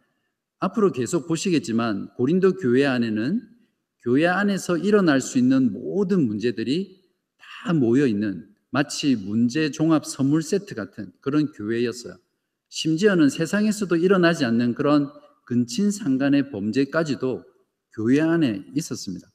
앞으로 0.60 0.91
계속 0.91 1.27
보시겠지만 1.27 2.13
고린도 2.15 2.53
교회 2.58 2.86
안에는 2.86 3.41
교회 4.03 4.27
안에서 4.27 4.77
일어날 4.77 5.20
수 5.20 5.38
있는 5.38 5.74
모든 5.74 6.25
문제들이 6.25 7.01
다 7.38 7.74
모여 7.74 8.05
있는 8.08 8.48
마치 8.70 9.15
문제 9.15 9.72
종합 9.72 10.05
선물 10.05 10.41
세트 10.41 10.75
같은 10.75 11.12
그런 11.22 11.51
교회였어요. 11.51 12.15
심지어는 12.70 13.29
세상에서도 13.29 13.96
일어나지 13.96 14.46
않는 14.46 14.75
그런 14.75 15.10
근친 15.46 15.91
상간의 15.91 16.51
범죄까지도 16.51 17.44
교회 17.94 18.20
안에 18.22 18.65
있었습니다. 18.75 19.27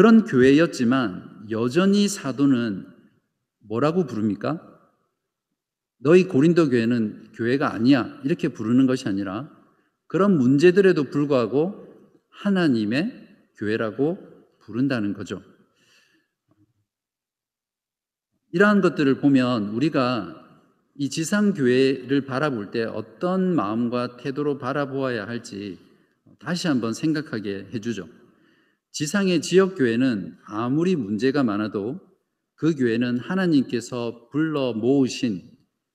그런 0.00 0.24
교회였지만 0.24 1.48
여전히 1.50 2.08
사도는 2.08 2.86
뭐라고 3.58 4.06
부릅니까? 4.06 4.58
너희 5.98 6.24
고린도 6.24 6.70
교회는 6.70 7.32
교회가 7.34 7.74
아니야. 7.74 8.18
이렇게 8.24 8.48
부르는 8.48 8.86
것이 8.86 9.06
아니라 9.10 9.54
그런 10.06 10.38
문제들에도 10.38 11.10
불구하고 11.10 11.86
하나님의 12.30 13.12
교회라고 13.58 14.16
부른다는 14.60 15.12
거죠. 15.12 15.42
이러한 18.52 18.80
것들을 18.80 19.20
보면 19.20 19.68
우리가 19.68 20.34
이 20.94 21.10
지상교회를 21.10 22.24
바라볼 22.24 22.70
때 22.70 22.84
어떤 22.84 23.54
마음과 23.54 24.16
태도로 24.16 24.56
바라보아야 24.56 25.28
할지 25.28 25.78
다시 26.38 26.68
한번 26.68 26.94
생각하게 26.94 27.68
해주죠. 27.74 28.19
지상의 28.92 29.40
지역 29.40 29.76
교회는 29.76 30.36
아무리 30.44 30.96
문제가 30.96 31.42
많아도 31.44 32.00
그 32.54 32.74
교회는 32.74 33.18
하나님께서 33.18 34.28
불러 34.30 34.72
모으신 34.72 35.42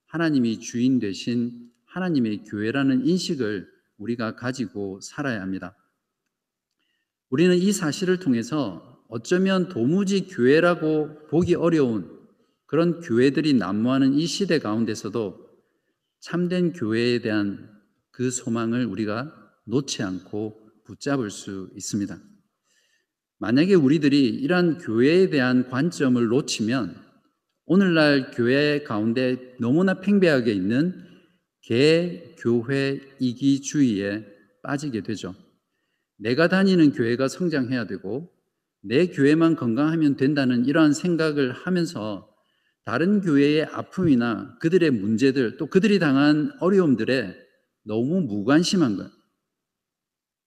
하나님이 0.08 0.60
주인 0.60 1.00
되신 1.00 1.70
하나님의 1.86 2.44
교회라는 2.46 3.06
인식을 3.06 3.68
우리가 3.98 4.36
가지고 4.36 5.00
살아야 5.02 5.42
합니다. 5.42 5.76
우리는 7.30 7.56
이 7.58 7.72
사실을 7.72 8.20
통해서 8.20 9.04
어쩌면 9.10 9.70
도무지 9.70 10.28
교회라고 10.28 11.28
보기 11.28 11.56
어려운 11.56 12.16
그런 12.66 13.02
교회들이 13.02 13.54
난무하는 13.54 14.14
이 14.14 14.26
시대 14.26 14.60
가운데서도 14.60 15.46
참된 16.20 16.74
교회에 16.74 17.20
대한 17.20 17.70
그 18.12 18.32
소망을 18.32 18.86
우리가 18.86 19.34
놓지 19.66 20.02
않고 20.02 20.84
붙잡을 20.86 21.30
수 21.30 21.70
있습니다. 21.76 22.35
만약에 23.40 23.74
우리들이 23.74 24.28
이러한 24.28 24.78
교회에 24.78 25.30
대한 25.30 25.70
관점을 25.70 26.24
놓치면 26.26 26.96
오늘날 27.66 28.32
교회 28.32 28.84
가운데 28.84 29.56
너무나 29.60 30.00
팽배하게 30.00 30.54
있는 30.54 31.04
개교회 31.62 33.02
이기주의에 33.20 34.26
빠지게 34.62 35.02
되죠. 35.02 35.36
내가 36.18 36.48
다니는 36.48 36.94
교회가 36.94 37.28
성장해야 37.28 37.88
되고 37.88 38.32
내 38.82 39.08
교회만 39.08 39.56
건강하면 39.56 40.16
된다는 40.16 40.66
이러한 40.66 40.94
생각을 40.94 41.52
하면서 41.52 42.30
다른 42.86 43.20
교회의 43.20 43.64
아픔이나 43.64 44.58
그들의 44.60 44.92
문제들 44.92 45.58
또 45.58 45.66
그들이 45.66 45.98
당한 45.98 46.52
어려움들에 46.60 47.36
너무 47.84 48.22
무관심한 48.22 48.96
것. 48.96 49.12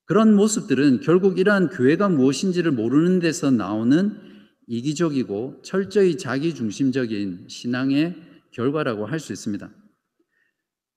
그런 0.09 0.35
모습들은 0.35 1.01
결국 1.01 1.39
이러한 1.39 1.69
교회가 1.69 2.09
무엇인지를 2.09 2.73
모르는 2.73 3.21
데서 3.21 3.51
나오는 3.51 4.17
이기적이고 4.67 5.61
철저히 5.63 6.17
자기중심적인 6.17 7.45
신앙의 7.49 8.17
결과라고 8.51 9.05
할 9.05 9.21
수 9.21 9.35
있습니다. 9.35 9.71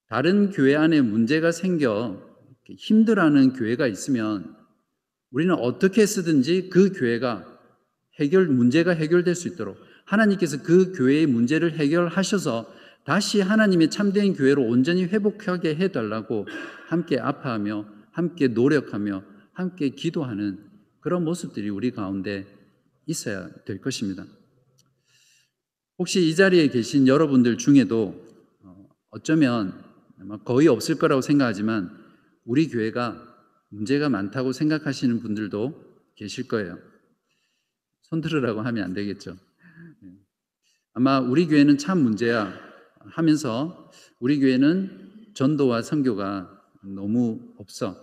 다른 0.07 0.49
교회 0.51 0.75
안에 0.75 1.01
문제가 1.01 1.51
생겨 1.51 2.21
힘들어하는 2.69 3.51
교회가 3.51 3.85
있으면 3.87 4.55
우리는 5.31 5.53
어떻게 5.55 6.05
쓰든지 6.05 6.69
그 6.69 6.93
교회가 6.93 7.45
해결 8.17 8.47
문제가 8.47 8.91
해결될 8.91 9.35
수 9.35 9.49
있도록 9.49 9.77
하나님께서 10.05 10.63
그 10.63 10.93
교회의 10.93 11.25
문제를 11.27 11.73
해결하셔서 11.73 12.73
다시 13.03 13.41
하나님의 13.41 13.89
참된 13.89 14.33
교회로 14.33 14.63
온전히 14.63 15.03
회복하게 15.03 15.75
해달라고 15.75 16.47
함께 16.87 17.19
아파하며 17.19 18.00
함께 18.11 18.47
노력하며 18.47 19.23
함께 19.53 19.89
기도하는 19.89 20.69
그런 20.99 21.23
모습들이 21.23 21.69
우리 21.69 21.91
가운데 21.91 22.45
있어야 23.05 23.49
될 23.65 23.81
것입니다. 23.81 24.25
혹시 25.97 26.27
이 26.27 26.35
자리에 26.35 26.67
계신 26.69 27.07
여러분들 27.07 27.57
중에도 27.57 28.27
어, 28.63 28.89
어쩌면 29.11 29.83
거의 30.45 30.67
없을 30.67 30.95
거라고 30.95 31.21
생각하지만 31.21 31.91
우리 32.45 32.67
교회가 32.67 33.27
문제가 33.69 34.09
많다고 34.09 34.51
생각하시는 34.51 35.21
분들도 35.21 35.91
계실 36.15 36.47
거예요. 36.47 36.77
손 38.01 38.21
들으라고 38.21 38.61
하면 38.61 38.83
안 38.83 38.93
되겠죠. 38.93 39.37
네. 40.01 40.09
아마 40.93 41.19
우리 41.19 41.47
교회는 41.47 41.77
참 41.77 41.99
문제야 41.99 42.53
하면서 42.99 43.91
우리 44.19 44.39
교회는 44.39 45.31
전도와 45.33 45.81
선교가 45.81 46.60
너무 46.83 47.53
없어. 47.57 47.95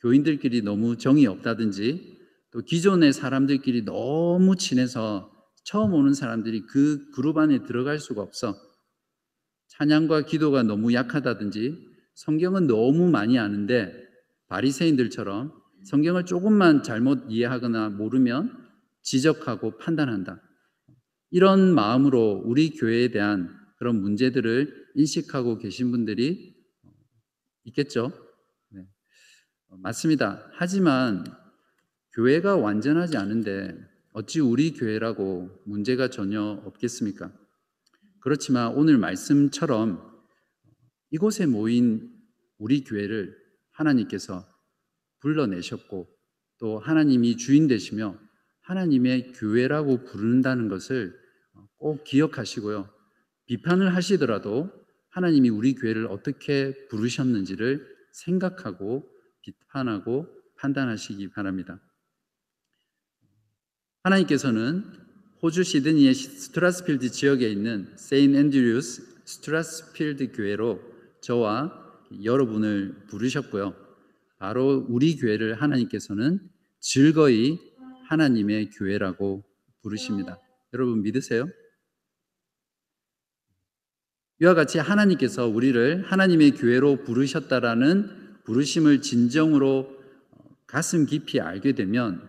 교인들끼리 0.00 0.62
너무 0.62 0.96
정이 0.96 1.26
없다든지 1.26 2.18
또 2.52 2.62
기존의 2.62 3.12
사람들끼리 3.12 3.84
너무 3.84 4.56
친해서 4.56 5.30
처음 5.64 5.92
오는 5.92 6.14
사람들이 6.14 6.66
그 6.66 7.10
그룹 7.12 7.38
안에 7.38 7.64
들어갈 7.64 7.98
수가 7.98 8.22
없어. 8.22 8.56
찬양과 9.68 10.22
기도가 10.26 10.62
너무 10.62 10.92
약하다든지 10.92 11.90
성경은 12.14 12.66
너무 12.66 13.10
많이 13.10 13.38
아는데 13.38 13.92
바리새인들처럼 14.48 15.52
성경을 15.84 16.24
조금만 16.24 16.82
잘못 16.82 17.24
이해하거나 17.28 17.90
모르면 17.90 18.52
지적하고 19.02 19.78
판단한다. 19.78 20.42
이런 21.30 21.74
마음으로 21.74 22.42
우리 22.44 22.70
교회에 22.70 23.10
대한 23.10 23.48
그런 23.78 24.00
문제들을 24.02 24.88
인식하고 24.96 25.58
계신 25.58 25.90
분들이 25.90 26.54
있겠죠. 27.64 28.12
네. 28.70 28.86
맞습니다. 29.82 30.48
하지만 30.54 31.24
교회가 32.14 32.56
완전하지 32.56 33.16
않은데 33.16 33.76
어찌 34.12 34.40
우리 34.40 34.72
교회라고 34.72 35.50
문제가 35.64 36.08
전혀 36.08 36.42
없겠습니까? 36.42 37.32
그렇지만 38.20 38.74
오늘 38.74 38.98
말씀처럼 38.98 40.10
이곳에 41.10 41.46
모인 41.46 42.10
우리 42.58 42.84
교회를 42.84 43.36
하나님께서 43.72 44.46
불러내셨고 45.20 46.08
또 46.58 46.78
하나님이 46.78 47.36
주인 47.36 47.66
되시며 47.66 48.18
하나님의 48.62 49.32
교회라고 49.32 50.04
부른다는 50.04 50.68
것을 50.68 51.18
꼭 51.76 52.04
기억하시고요. 52.04 52.88
비판을 53.46 53.94
하시더라도 53.94 54.70
하나님이 55.10 55.48
우리 55.48 55.74
교회를 55.74 56.06
어떻게 56.06 56.86
부르셨는지를 56.88 57.86
생각하고 58.12 59.08
비판하고 59.42 60.26
판단하시기 60.56 61.30
바랍니다. 61.30 61.80
하나님께서는 64.02 64.84
호주 65.42 65.64
시드니의 65.64 66.14
스트라스필드 66.14 67.10
지역에 67.10 67.48
있는 67.48 67.92
세인 67.96 68.34
앤드류스 68.34 69.24
스트라스필드 69.24 70.32
교회로 70.32 70.80
저와 71.22 71.72
여러분을 72.24 73.06
부르셨고요. 73.08 73.74
바로 74.38 74.86
우리 74.88 75.16
교회를 75.16 75.60
하나님께서는 75.60 76.40
즐거이 76.80 77.58
하나님의 78.08 78.70
교회라고 78.70 79.44
부르십니다. 79.82 80.38
여러분 80.72 81.02
믿으세요? 81.02 81.46
이와 84.42 84.54
같이 84.54 84.78
하나님께서 84.78 85.46
우리를 85.46 86.04
하나님의 86.06 86.52
교회로 86.52 87.04
부르셨다라는 87.04 88.08
부르심을 88.44 89.02
진정으로 89.02 90.00
가슴 90.66 91.04
깊이 91.04 91.40
알게 91.40 91.72
되면 91.72 92.22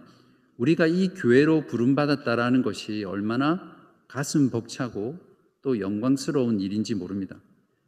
우리가 0.58 0.88
이 0.88 1.10
교회로 1.10 1.68
부름받았다라는 1.68 2.64
것이 2.64 3.06
얼마나 3.06 3.76
가슴 4.10 4.50
벅차고 4.50 5.20
또 5.62 5.80
영광스러운 5.80 6.60
일인지 6.60 6.96
모릅니다. 6.96 7.40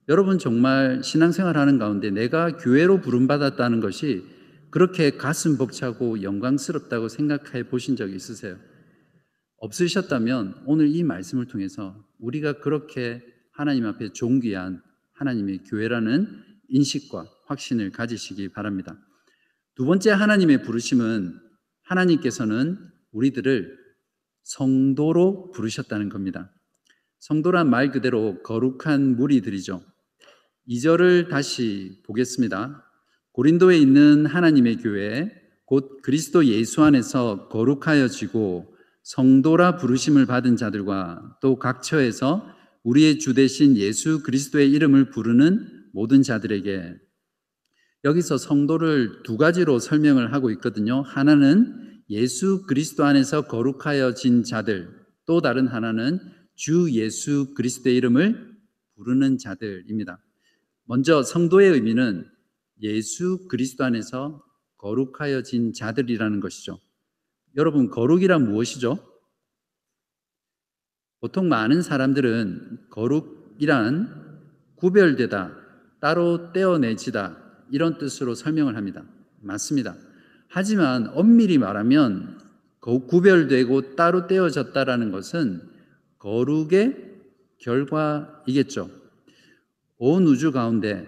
여러분 0.07 0.39
정말 0.39 1.03
신앙생활 1.03 1.57
하는 1.57 1.77
가운데 1.77 2.09
내가 2.09 2.55
교회로 2.55 3.01
부름받았다는 3.01 3.81
것이 3.81 4.23
그렇게 4.69 5.11
가슴 5.17 5.57
벅차고 5.57 6.23
영광스럽다고 6.23 7.09
생각해 7.09 7.63
보신 7.63 7.97
적 7.97 8.09
있으세요? 8.09 8.55
없으셨다면 9.57 10.63
오늘 10.65 10.87
이 10.87 11.03
말씀을 11.03 11.47
통해서 11.47 11.95
우리가 12.19 12.59
그렇게 12.59 13.32
하나님 13.53 13.85
앞에 13.85 14.13
존귀한 14.13 14.81
하나님의 15.13 15.59
교회라는 15.65 16.43
인식과 16.69 17.29
확신을 17.45 17.91
가지시기 17.91 18.49
바랍니다. 18.49 18.97
두 19.75 19.85
번째 19.85 20.11
하나님의 20.11 20.63
부르심은 20.63 21.39
하나님께서는 21.83 22.79
우리들을 23.11 23.77
성도로 24.41 25.51
부르셨다는 25.51 26.09
겁니다. 26.09 26.51
성도란 27.19 27.69
말 27.69 27.91
그대로 27.91 28.41
거룩한 28.41 29.15
무리들이죠. 29.15 29.83
2절을 30.67 31.29
다시 31.29 32.01
보겠습니다. 32.05 32.83
고린도에 33.33 33.77
있는 33.77 34.25
하나님의 34.25 34.77
교회, 34.77 35.31
곧 35.65 36.01
그리스도 36.01 36.45
예수 36.45 36.83
안에서 36.83 37.47
거룩하여지고 37.49 38.75
성도라 39.03 39.77
부르심을 39.77 40.25
받은 40.25 40.55
자들과 40.55 41.37
또 41.41 41.59
각처에서 41.59 42.52
우리의 42.83 43.19
주 43.19 43.33
대신 43.33 43.77
예수 43.77 44.23
그리스도의 44.23 44.71
이름을 44.71 45.09
부르는 45.09 45.89
모든 45.93 46.21
자들에게 46.21 46.95
여기서 48.03 48.37
성도를 48.37 49.23
두 49.23 49.37
가지로 49.37 49.79
설명을 49.79 50.33
하고 50.33 50.51
있거든요. 50.51 51.01
하나는 51.01 52.01
예수 52.09 52.65
그리스도 52.67 53.05
안에서 53.05 53.47
거룩하여진 53.47 54.43
자들, 54.43 54.89
또 55.25 55.39
다른 55.39 55.67
하나는 55.67 56.19
주 56.55 56.91
예수 56.91 57.53
그리스도의 57.53 57.95
이름을 57.95 58.53
부르는 58.95 59.37
자들입니다. 59.37 60.19
먼저 60.85 61.23
성도의 61.23 61.71
의미는 61.71 62.25
예수 62.81 63.47
그리스도 63.47 63.85
안에서 63.85 64.43
거룩하여진 64.77 65.71
자들이라는 65.71 66.41
것이죠. 66.41 66.79
여러분, 67.55 67.89
거룩이란 67.89 68.49
무엇이죠? 68.49 69.12
보통 71.23 71.47
많은 71.47 71.81
사람들은 71.81 72.79
거룩이란 72.89 74.09
구별되다, 74.75 75.55
따로 76.01 76.51
떼어내지다, 76.51 77.37
이런 77.71 77.97
뜻으로 77.97 78.35
설명을 78.35 78.75
합니다. 78.75 79.05
맞습니다. 79.39 79.95
하지만 80.49 81.07
엄밀히 81.13 81.57
말하면 81.59 82.39
구별되고 82.81 83.95
따로 83.95 84.27
떼어졌다라는 84.27 85.11
것은 85.11 85.61
거룩의 86.19 86.97
결과이겠죠. 87.59 88.89
온 89.99 90.27
우주 90.27 90.51
가운데 90.51 91.07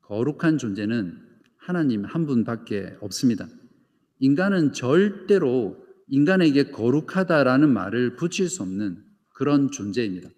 거룩한 0.00 0.56
존재는 0.56 1.18
하나님 1.58 2.06
한 2.06 2.24
분밖에 2.24 2.96
없습니다. 3.02 3.48
인간은 4.18 4.72
절대로 4.72 5.76
인간에게 6.08 6.70
거룩하다라는 6.70 7.68
말을 7.68 8.16
붙일 8.16 8.48
수 8.48 8.62
없는 8.62 9.11
그런 9.32 9.70
존재입니다. 9.70 10.30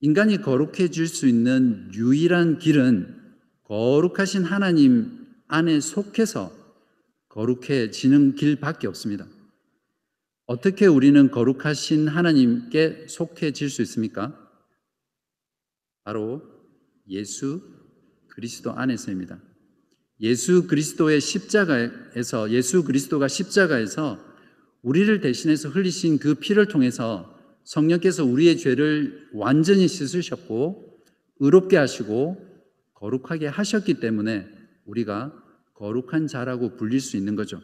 인간이 0.00 0.40
거룩해질 0.40 1.06
수 1.06 1.26
있는 1.26 1.90
유일한 1.94 2.58
길은 2.58 3.20
거룩하신 3.64 4.44
하나님 4.44 5.26
안에 5.46 5.80
속해서 5.80 6.52
거룩해지는 7.28 8.34
길밖에 8.34 8.86
없습니다. 8.86 9.26
어떻게 10.46 10.86
우리는 10.86 11.30
거룩하신 11.30 12.08
하나님께 12.08 13.06
속해질 13.08 13.70
수 13.70 13.82
있습니까? 13.82 14.36
바로 16.02 16.42
예수 17.08 17.62
그리스도 18.28 18.72
안에서입니다. 18.72 19.40
예수 20.20 20.66
그리스도의 20.66 21.20
십자가에서 21.20 22.50
예수 22.50 22.84
그리스도가 22.84 23.28
십자가에서 23.28 24.29
우리를 24.82 25.20
대신해서 25.20 25.68
흘리신 25.68 26.18
그 26.18 26.34
피를 26.34 26.66
통해서 26.66 27.36
성령께서 27.64 28.24
우리의 28.24 28.56
죄를 28.56 29.28
완전히 29.32 29.86
씻으셨고 29.86 30.98
의롭게 31.40 31.76
하시고 31.76 32.46
거룩하게 32.94 33.46
하셨기 33.46 33.94
때문에 33.94 34.46
우리가 34.86 35.32
거룩한 35.74 36.26
자라고 36.26 36.76
불릴 36.76 37.00
수 37.00 37.16
있는 37.16 37.36
거죠. 37.36 37.60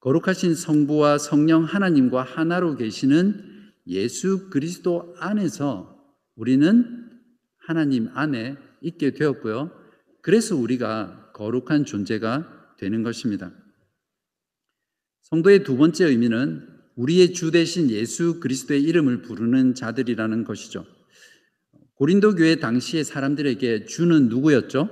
거룩하신 0.00 0.54
성부와 0.54 1.18
성령 1.18 1.64
하나님과 1.64 2.22
하나로 2.22 2.76
계시는 2.76 3.56
예수 3.86 4.50
그리스도 4.50 5.14
안에서 5.18 5.96
우리는 6.34 7.10
하나님 7.56 8.08
안에 8.14 8.56
있게 8.82 9.12
되었고요. 9.12 9.70
그래서 10.20 10.56
우리가 10.56 11.30
거룩한 11.32 11.84
존재가 11.84 12.74
되는 12.78 13.02
것입니다. 13.02 13.52
성도의 15.30 15.64
두 15.64 15.76
번째 15.76 16.06
의미는 16.06 16.64
우리의 16.94 17.32
주 17.32 17.50
대신 17.50 17.90
예수 17.90 18.38
그리스도의 18.38 18.80
이름을 18.82 19.22
부르는 19.22 19.74
자들이라는 19.74 20.44
것이죠. 20.44 20.86
고린도 21.96 22.36
교회 22.36 22.56
당시의 22.56 23.02
사람들에게 23.02 23.86
주는 23.86 24.28
누구였죠? 24.28 24.88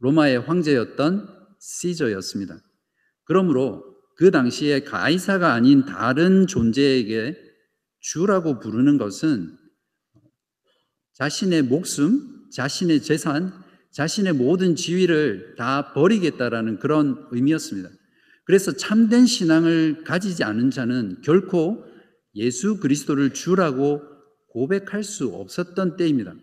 로마의 0.00 0.40
황제였던 0.40 1.26
시저였습니다. 1.58 2.58
그러므로 3.24 3.82
그 4.18 4.30
당시에 4.30 4.80
가이사가 4.80 5.54
아닌 5.54 5.86
다른 5.86 6.46
존재에게 6.46 7.34
주라고 8.00 8.60
부르는 8.60 8.98
것은 8.98 9.56
자신의 11.14 11.62
목숨, 11.62 12.50
자신의 12.52 13.02
재산, 13.02 13.54
자신의 13.92 14.34
모든 14.34 14.76
지위를 14.76 15.54
다 15.56 15.94
버리겠다라는 15.94 16.78
그런 16.78 17.26
의미였습니다. 17.30 17.88
그래서 18.44 18.72
참된 18.72 19.26
신앙을 19.26 20.04
가지지 20.04 20.44
않은 20.44 20.70
자는 20.70 21.20
결코 21.22 21.84
예수 22.34 22.78
그리스도를 22.78 23.32
주라고 23.32 24.02
고백할 24.48 25.02
수 25.02 25.28
없었던 25.28 25.96
때입니다. 25.96 26.34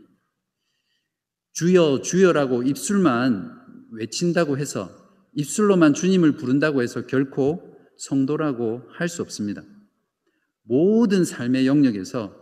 주여, 1.53 2.01
주여라고 2.01 2.63
입술만 2.63 3.59
외친다고 3.91 4.57
해서 4.57 4.89
입술로만 5.33 5.93
주님을 5.93 6.33
부른다고 6.33 6.81
해서 6.81 7.05
결코 7.05 7.77
성도라고 7.97 8.83
할 8.89 9.07
수 9.07 9.21
없습니다. 9.21 9.63
모든 10.63 11.23
삶의 11.23 11.67
영역에서 11.67 12.35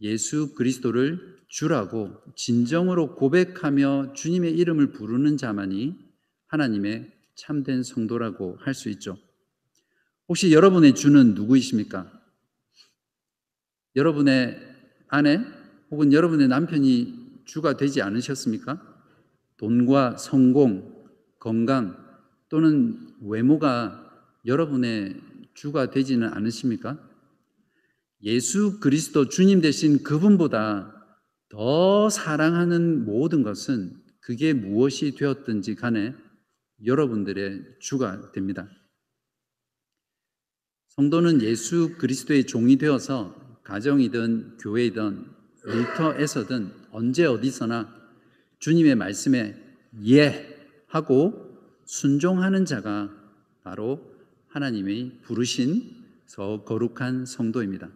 예수 0.00 0.54
그리스도를 0.54 1.36
주라고 1.48 2.12
진정으로 2.36 3.14
고백하며 3.14 4.12
주님의 4.14 4.52
이름을 4.56 4.92
부르는 4.92 5.36
자만이 5.36 5.96
하나님의 6.48 7.15
참된 7.36 7.82
성도라고 7.82 8.56
할 8.60 8.74
수 8.74 8.88
있죠. 8.90 9.16
혹시 10.28 10.52
여러분의 10.52 10.94
주는 10.94 11.34
누구이십니까? 11.34 12.10
여러분의 13.94 14.58
아내 15.08 15.40
혹은 15.90 16.12
여러분의 16.12 16.48
남편이 16.48 17.42
주가 17.44 17.76
되지 17.76 18.02
않으셨습니까? 18.02 18.82
돈과 19.56 20.16
성공, 20.16 21.06
건강 21.38 21.96
또는 22.48 23.14
외모가 23.22 24.02
여러분의 24.44 25.20
주가 25.54 25.90
되지는 25.90 26.28
않으십니까? 26.28 26.98
예수 28.22 28.80
그리스도 28.80 29.28
주님 29.28 29.60
대신 29.60 30.02
그분보다 30.02 30.92
더 31.48 32.10
사랑하는 32.10 33.04
모든 33.04 33.42
것은 33.42 34.02
그게 34.20 34.52
무엇이 34.52 35.14
되었든지 35.14 35.76
간에 35.76 36.14
여러분들의 36.84 37.76
주가 37.80 38.32
됩니다. 38.32 38.68
성도는 40.88 41.42
예수 41.42 41.96
그리스도의 41.98 42.46
종이 42.46 42.78
되어서 42.78 43.34
가정이든 43.64 44.58
교회이든 44.58 45.26
일터에서든 45.66 46.72
언제 46.90 47.26
어디서나 47.26 47.94
주님의 48.60 48.94
말씀에 48.94 49.56
예 50.06 50.56
하고 50.86 51.58
순종하는 51.84 52.64
자가 52.64 53.10
바로 53.62 54.00
하나님의 54.48 55.20
부르신 55.22 56.04
서 56.26 56.64
거룩한 56.64 57.26
성도입니다. 57.26 57.90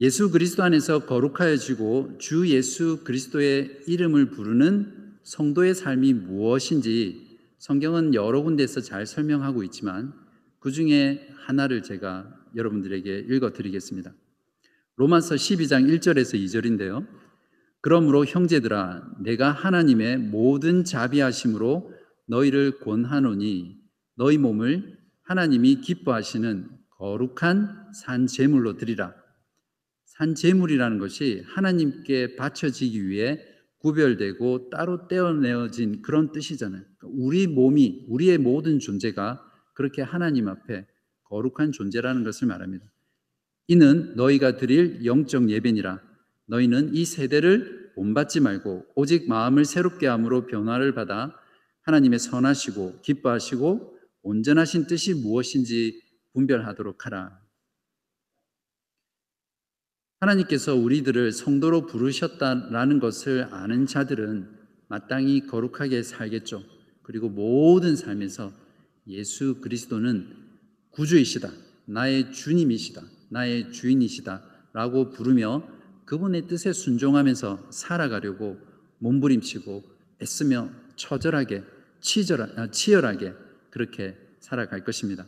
예수 0.00 0.30
그리스도 0.30 0.62
안에서 0.62 1.06
거룩하여지고 1.06 2.18
주 2.18 2.48
예수 2.48 3.02
그리스도의 3.04 3.84
이름을 3.86 4.30
부르는 4.30 5.03
성도의 5.24 5.74
삶이 5.74 6.12
무엇인지 6.12 7.38
성경은 7.58 8.14
여러 8.14 8.42
군데서 8.42 8.82
잘 8.82 9.06
설명하고 9.06 9.62
있지만 9.64 10.12
그 10.58 10.70
중에 10.70 11.26
하나를 11.46 11.82
제가 11.82 12.30
여러분들에게 12.54 13.26
읽어 13.30 13.52
드리겠습니다. 13.52 14.14
로마서 14.96 15.34
12장 15.34 15.88
1절에서 15.88 16.38
2절인데요. 16.38 17.06
그러므로 17.80 18.24
형제들아 18.24 19.16
내가 19.20 19.50
하나님의 19.50 20.18
모든 20.18 20.84
자비하심으로 20.84 21.92
너희를 22.26 22.78
권하노니 22.80 23.78
너희 24.16 24.38
몸을 24.38 24.98
하나님이 25.22 25.80
기뻐하시는 25.80 26.68
거룩한 26.90 27.92
산 27.94 28.26
제물로 28.26 28.76
드리라. 28.76 29.14
산 30.04 30.34
제물이라는 30.34 30.98
것이 30.98 31.42
하나님께 31.46 32.36
바쳐지기 32.36 33.08
위해 33.08 33.40
구별되고 33.84 34.70
따로 34.70 35.08
떼어내어진 35.08 36.00
그런 36.00 36.32
뜻이잖아요. 36.32 36.82
그러니까 36.96 37.22
우리 37.22 37.46
몸이 37.46 38.06
우리의 38.08 38.38
모든 38.38 38.78
존재가 38.78 39.44
그렇게 39.74 40.00
하나님 40.00 40.48
앞에 40.48 40.86
거룩한 41.24 41.72
존재라는 41.72 42.24
것을 42.24 42.48
말합니다. 42.48 42.86
이는 43.68 44.16
너희가 44.16 44.56
드릴 44.56 45.04
영적 45.04 45.50
예배니라. 45.50 46.00
너희는 46.46 46.94
이 46.94 47.04
세대를 47.04 47.92
본받지 47.94 48.40
말고 48.40 48.86
오직 48.94 49.28
마음을 49.28 49.66
새롭게 49.66 50.06
함으로 50.06 50.46
변화를 50.46 50.94
받아 50.94 51.36
하나님의 51.82 52.18
선하시고 52.18 53.02
기뻐하시고 53.02 53.98
온전하신 54.22 54.86
뜻이 54.86 55.12
무엇인지 55.12 56.00
분별하도록 56.32 57.04
하라. 57.04 57.43
하나님께서 60.24 60.74
우리들을 60.74 61.32
성도로 61.32 61.86
부르셨다라는 61.86 62.98
것을 62.98 63.48
아는 63.50 63.86
자들은 63.86 64.48
마땅히 64.88 65.46
거룩하게 65.46 66.02
살겠죠. 66.02 66.62
그리고 67.02 67.28
모든 67.28 67.94
삶에서 67.94 68.52
예수 69.08 69.60
그리스도는 69.60 70.34
구주이시다. 70.92 71.50
나의 71.86 72.32
주님이시다. 72.32 73.02
나의 73.30 73.72
주인이시다. 73.72 74.42
라고 74.72 75.10
부르며 75.10 75.68
그분의 76.06 76.46
뜻에 76.46 76.72
순종하면서 76.72 77.70
살아가려고 77.70 78.58
몸부림치고 78.98 79.82
애쓰며 80.22 80.70
처절하게 80.96 81.62
치절하, 82.00 82.70
치열하게 82.70 83.34
그렇게 83.70 84.16
살아갈 84.40 84.84
것입니다. 84.84 85.26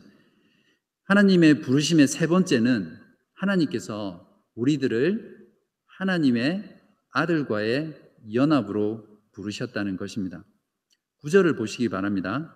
하나님의 1.03 1.61
부르심의 1.61 2.07
세 2.07 2.27
번째는 2.27 2.97
하나님께서 3.35 4.26
우리들을 4.57 5.47
하나님의 5.85 6.63
아들과의 7.11 7.95
연합으로 8.33 9.07
부르셨다는 9.31 9.97
것입니다. 9.97 10.43
구절을 11.21 11.55
보시기 11.55 11.89
바랍니다. 11.89 12.53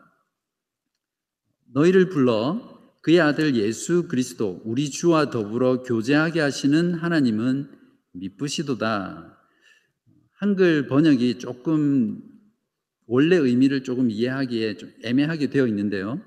너희를 1.73 2.09
불러 2.09 2.79
그의 3.01 3.19
아들 3.19 3.55
예수 3.55 4.07
그리스도 4.07 4.61
우리 4.65 4.89
주와 4.89 5.29
더불어 5.29 5.83
교제하게 5.83 6.39
하시는 6.39 6.93
하나님은 6.93 7.71
미쁘시도다. 8.13 9.37
한글 10.33 10.87
번역이 10.87 11.39
조금 11.39 12.21
원래 13.05 13.35
의미를 13.35 13.83
조금 13.83 14.09
이해하기에 14.11 14.77
좀 14.77 14.91
애매하게 15.03 15.49
되어 15.49 15.67
있는데요. 15.67 16.21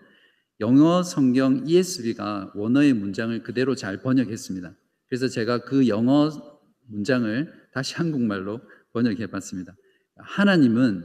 영어 0.60 1.02
성경 1.02 1.64
ESV가 1.66 2.52
원어의 2.54 2.92
문장을 2.92 3.42
그대로 3.42 3.74
잘 3.74 4.02
번역했습니다. 4.02 4.74
그래서 5.08 5.28
제가 5.28 5.64
그 5.64 5.88
영어 5.88 6.30
문장을 6.88 7.52
다시 7.72 7.94
한국말로 7.94 8.60
번역해 8.92 9.28
봤습니다. 9.28 9.74
하나님은 10.16 11.04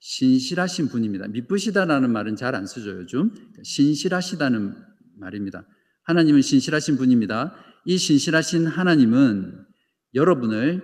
신실하신 0.00 0.88
분입니다. 0.88 1.28
미쁘시다라는 1.28 2.10
말은 2.10 2.36
잘 2.36 2.54
안 2.54 2.66
쓰죠, 2.66 2.90
요즘. 2.98 3.32
신실하시다는 3.62 4.74
말입니다. 5.18 5.66
하나님은 6.04 6.42
신실하신 6.42 6.96
분입니다. 6.96 7.54
이 7.84 7.96
신실하신 7.98 8.66
하나님은 8.66 9.66
여러분을 10.14 10.82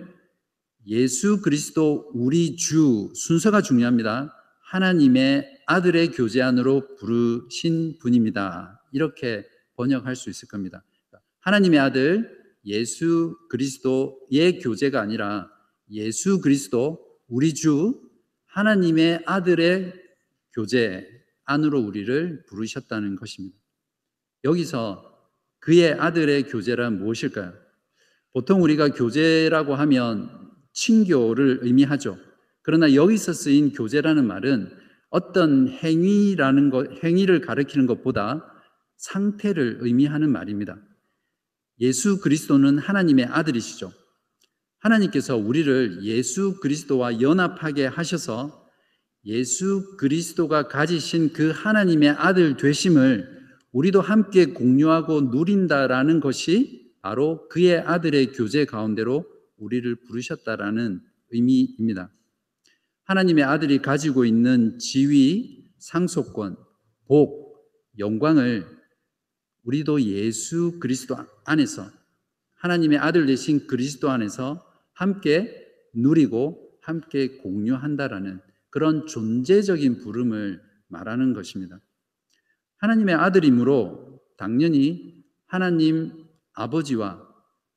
예수 0.87 1.41
그리스도 1.41 2.09
우리 2.13 2.55
주 2.55 3.11
순서가 3.13 3.61
중요합니다. 3.61 4.33
하나님의 4.71 5.45
아들의 5.65 6.11
교제 6.11 6.41
안으로 6.41 6.95
부르신 6.95 7.97
분입니다. 7.99 8.81
이렇게 8.93 9.45
번역할 9.75 10.15
수 10.15 10.29
있을 10.29 10.47
겁니다. 10.47 10.83
하나님의 11.41 11.79
아들 11.79 12.36
예수 12.67 13.35
그리스도의 13.49 14.59
교제가 14.61 15.01
아니라 15.01 15.49
예수 15.89 16.41
그리스도 16.41 16.99
우리 17.27 17.53
주 17.53 17.99
하나님의 18.47 19.23
아들의 19.25 19.93
교제 20.53 21.07
안으로 21.45 21.79
우리를 21.79 22.45
부르셨다는 22.49 23.15
것입니다. 23.15 23.57
여기서 24.43 25.03
그의 25.59 25.93
아들의 25.93 26.43
교제란 26.43 26.99
무엇일까요? 26.99 27.53
보통 28.33 28.61
우리가 28.61 28.89
교제라고 28.89 29.75
하면 29.75 30.29
친교를 30.73 31.59
의미하죠. 31.61 32.17
그러나 32.61 32.93
여기서 32.93 33.33
쓰인 33.33 33.71
교제라는 33.71 34.25
말은 34.25 34.69
어떤 35.09 35.69
행위라는 35.69 36.69
것, 36.69 37.03
행위를 37.03 37.41
가리키는 37.41 37.87
것보다 37.87 38.45
상태를 38.97 39.77
의미하는 39.81 40.29
말입니다. 40.31 40.77
예수 41.79 42.19
그리스도는 42.19 42.77
하나님의 42.79 43.25
아들이시죠. 43.25 43.91
하나님께서 44.79 45.37
우리를 45.37 46.03
예수 46.03 46.59
그리스도와 46.59 47.21
연합하게 47.21 47.85
하셔서 47.85 48.65
예수 49.25 49.97
그리스도가 49.97 50.67
가지신 50.67 51.33
그 51.33 51.51
하나님의 51.51 52.09
아들 52.09 52.55
되심을 52.57 53.37
우리도 53.71 54.01
함께 54.01 54.45
공유하고 54.45 55.21
누린다라는 55.21 56.19
것이 56.19 56.93
바로 57.01 57.47
그의 57.49 57.79
아들의 57.79 58.33
교제 58.33 58.65
가운데로 58.65 59.25
우리를 59.57 59.95
부르셨다라는 60.07 61.01
의미입니다. 61.31 62.11
하나님의 63.03 63.43
아들이 63.43 63.81
가지고 63.81 64.25
있는 64.25 64.79
지위, 64.79 65.65
상속권, 65.79 66.57
복, 67.07 67.47
영광을 67.99 68.76
우리도 69.67 70.01
예수 70.03 70.79
그리스도 70.79 71.17
안에서 71.45 71.89
하나님의 72.55 72.99
아들 72.99 73.25
되신 73.25 73.67
그리스도 73.67 74.09
안에서 74.09 74.65
함께 74.93 75.65
누리고 75.93 76.79
함께 76.81 77.37
공유한다라는 77.37 78.39
그런 78.69 79.05
존재적인 79.07 79.99
부름을 79.99 80.61
말하는 80.87 81.33
것입니다. 81.33 81.79
하나님의 82.77 83.15
아들이므로 83.15 84.21
당연히 84.37 85.25
하나님 85.47 86.27
아버지와 86.53 87.27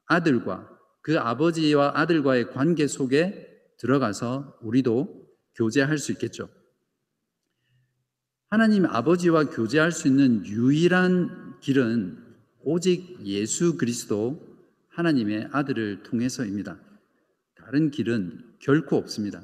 아들과 0.06 0.68
그 1.02 1.18
아버지와 1.18 1.92
아들과의 1.96 2.52
관계 2.52 2.86
속에 2.86 3.48
들어가서 3.78 4.58
우리도 4.62 5.28
교제할 5.56 5.98
수 5.98 6.12
있겠죠. 6.12 6.48
하나님 8.48 8.86
아버지와 8.86 9.50
교제할 9.50 9.90
수 9.90 10.06
있는 10.06 10.46
유일한 10.46 11.49
길은 11.60 12.18
오직 12.62 13.18
예수 13.24 13.76
그리스도 13.76 14.40
하나님의 14.88 15.48
아들을 15.52 16.02
통해서입니다. 16.02 16.78
다른 17.54 17.90
길은 17.90 18.56
결코 18.58 18.96
없습니다. 18.96 19.42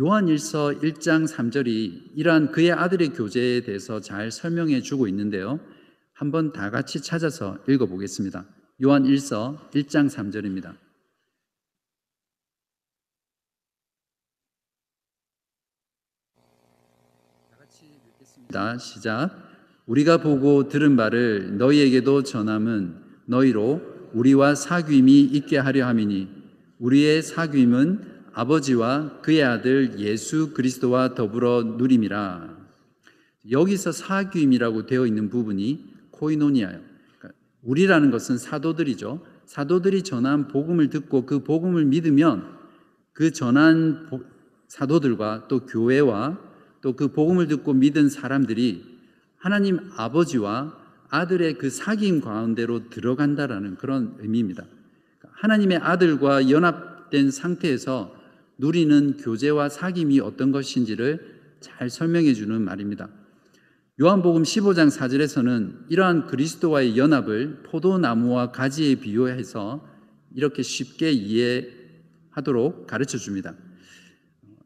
요한일서 0.00 0.80
1장 0.80 1.28
3절이 1.28 2.12
이러한 2.16 2.50
그의 2.50 2.72
아들의 2.72 3.10
교제에 3.10 3.60
대해서 3.62 4.00
잘 4.00 4.30
설명해 4.30 4.82
주고 4.82 5.06
있는데요. 5.08 5.60
한번 6.12 6.52
다 6.52 6.70
같이 6.70 7.00
찾아서 7.00 7.58
읽어 7.68 7.86
보겠습니다. 7.86 8.44
요한일서 8.82 9.70
1장 9.72 10.10
3절입니다. 10.10 10.76
다 17.50 17.56
같이 17.56 17.86
읽겠습니다. 17.86 18.78
시작. 18.78 19.43
우리가 19.86 20.18
보고 20.18 20.68
들은 20.68 20.96
바를 20.96 21.58
너희에게도 21.58 22.22
전함은 22.22 22.96
너희로 23.26 23.82
우리와 24.14 24.54
사귐이 24.54 25.34
있게 25.34 25.58
하려 25.58 25.86
함이니 25.86 26.28
우리의 26.78 27.22
사귐은 27.22 28.14
아버지와 28.32 29.20
그의 29.20 29.42
아들 29.42 29.98
예수 29.98 30.54
그리스도와 30.54 31.14
더불어 31.14 31.62
누림이라. 31.76 32.56
여기서 33.50 33.90
사귐이라고 33.90 34.86
되어 34.86 35.06
있는 35.06 35.28
부분이 35.28 35.84
코이노니아요. 36.12 36.80
그러니까 37.18 37.40
우리라는 37.62 38.10
것은 38.10 38.38
사도들이죠. 38.38 39.24
사도들이 39.44 40.02
전한 40.02 40.48
복음을 40.48 40.88
듣고 40.88 41.26
그 41.26 41.44
복음을 41.44 41.84
믿으면 41.84 42.56
그 43.12 43.32
전한 43.32 44.08
사도들과 44.68 45.46
또 45.48 45.66
교회와 45.66 46.40
또 46.80 46.96
그 46.96 47.08
복음을 47.08 47.48
듣고 47.48 47.72
믿은 47.74 48.08
사람들이 48.08 48.93
하나님 49.44 49.78
아버지와 49.94 50.74
아들의 51.10 51.58
그 51.58 51.68
사귐 51.68 52.22
가운데로 52.22 52.88
들어간다라는 52.88 53.76
그런 53.76 54.16
의미입니다. 54.20 54.64
하나님의 55.32 55.80
아들과 55.82 56.48
연합된 56.48 57.30
상태에서 57.30 58.16
누리는 58.56 59.18
교제와 59.18 59.68
사귐이 59.68 60.24
어떤 60.24 60.50
것인지를 60.50 61.58
잘 61.60 61.90
설명해 61.90 62.32
주는 62.32 62.58
말입니다. 62.62 63.10
요한복음 64.00 64.44
15장 64.44 64.90
4절에서는 64.90 65.90
이러한 65.90 66.24
그리스도와의 66.24 66.96
연합을 66.96 67.64
포도나무와 67.64 68.50
가지에 68.50 68.94
비유해서 68.94 69.86
이렇게 70.34 70.62
쉽게 70.62 71.12
이해하도록 71.12 72.86
가르쳐 72.86 73.18
줍니다. 73.18 73.54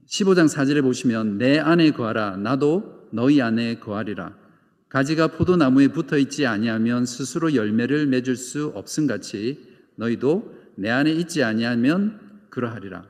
15장 0.07 0.47
4절에 0.47 0.83
보시면 0.83 1.39
내 1.39 1.59
안에 1.59 1.91
거하라 1.91 2.37
나도 2.37 3.09
너희 3.11 3.43
안에 3.43 3.81
거하리라 3.81 4.47
가지가 4.89 5.29
포도나무에 5.29 5.89
붙어 5.89 6.17
있지 6.17 6.47
아니하면 6.47 7.05
스스로 7.05 7.55
열매를 7.55 8.07
맺을 8.07 8.37
수 8.37 8.69
없음 8.75 9.07
같이 9.07 9.63
너희도 9.97 10.55
내 10.77 10.89
안에 10.89 11.13
있지 11.13 11.43
아니하면 11.43 12.49
그러하리라 12.51 13.07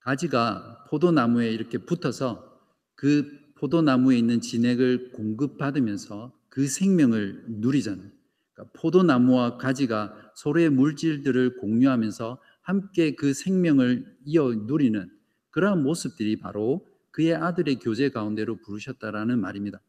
가지가 0.00 0.86
포도나무에 0.90 1.50
이렇게 1.50 1.78
붙어서 1.78 2.60
그 2.94 3.40
포도나무에 3.56 4.18
있는 4.18 4.40
진액을 4.40 5.12
공급받으면서 5.12 6.32
그 6.48 6.66
생명을 6.66 7.44
누리잖아요. 7.46 8.10
그러니까 8.52 8.80
포도나무와 8.80 9.56
가지가 9.58 10.32
서로의 10.34 10.70
물질들을 10.70 11.56
공유하면서 11.56 12.40
함께 12.62 13.14
그 13.14 13.32
생명을 13.32 14.16
이어 14.24 14.52
누리는 14.54 15.10
그러한 15.50 15.82
모습들이 15.82 16.38
바로 16.38 16.86
그의 17.10 17.34
아들의 17.34 17.78
교제 17.80 18.10
가운데로 18.10 18.60
부르셨다라는 18.62 19.38
말입니다. 19.40 19.80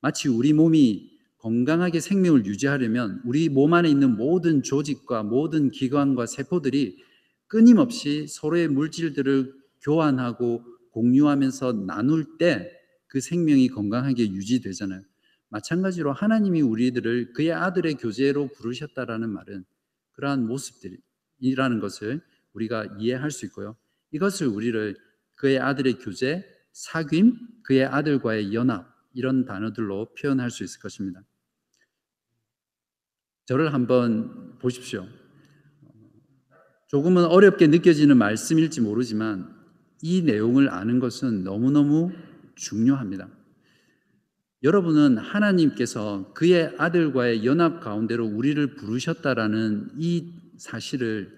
마치 0.00 0.28
우리 0.28 0.52
몸이 0.52 1.16
건강하게 1.38 2.00
생명을 2.00 2.46
유지하려면 2.46 3.20
우리 3.24 3.48
몸 3.48 3.74
안에 3.74 3.88
있는 3.88 4.16
모든 4.16 4.62
조직과 4.62 5.22
모든 5.22 5.70
기관과 5.70 6.26
세포들이 6.26 6.96
끊임없이 7.46 8.26
서로의 8.28 8.68
물질들을 8.68 9.54
교환하고 9.82 10.64
공유하면서 10.90 11.84
나눌 11.86 12.38
때 12.38 12.76
그 13.16 13.20
생명이 13.20 13.68
건강하게 13.68 14.30
유지되잖아요. 14.30 15.02
마찬가지로 15.48 16.12
하나님이 16.12 16.60
우리들을 16.62 17.32
그의 17.32 17.52
아들의 17.52 17.94
교제로 17.94 18.48
부르셨다라는 18.48 19.30
말은 19.30 19.64
그러한 20.12 20.46
모습들이라는 20.46 21.80
것을 21.80 22.20
우리가 22.52 22.96
이해할 22.98 23.30
수 23.30 23.46
있고요. 23.46 23.76
이것을 24.10 24.48
우리를 24.48 24.96
그의 25.34 25.58
아들의 25.58 25.98
교제, 25.98 26.44
사귐, 26.74 27.34
그의 27.62 27.84
아들과의 27.84 28.52
연합 28.54 28.86
이런 29.16 29.46
단어들로 29.46 30.14
표현할 30.14 30.50
수 30.50 30.62
있을 30.62 30.78
것입니다. 30.80 31.22
저를 33.46 33.72
한번 33.72 34.58
보십시오. 34.58 35.06
조금은 36.88 37.24
어렵게 37.24 37.66
느껴지는 37.66 38.16
말씀일지 38.18 38.80
모르지만 38.80 39.56
이 40.02 40.22
내용을 40.22 40.68
아는 40.68 41.00
것은 41.00 41.44
너무너무 41.44 42.12
중요합니다. 42.56 43.28
여러분은 44.62 45.16
하나님께서 45.18 46.32
그의 46.34 46.74
아들과의 46.78 47.46
연합 47.46 47.80
가운데로 47.80 48.26
우리를 48.26 48.74
부르셨다라는 48.74 49.92
이 49.96 50.34
사실을 50.58 51.32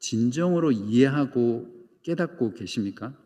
진정으로 0.00 0.72
이해하고 0.72 1.68
깨닫고 2.02 2.54
계십니까? 2.54 3.16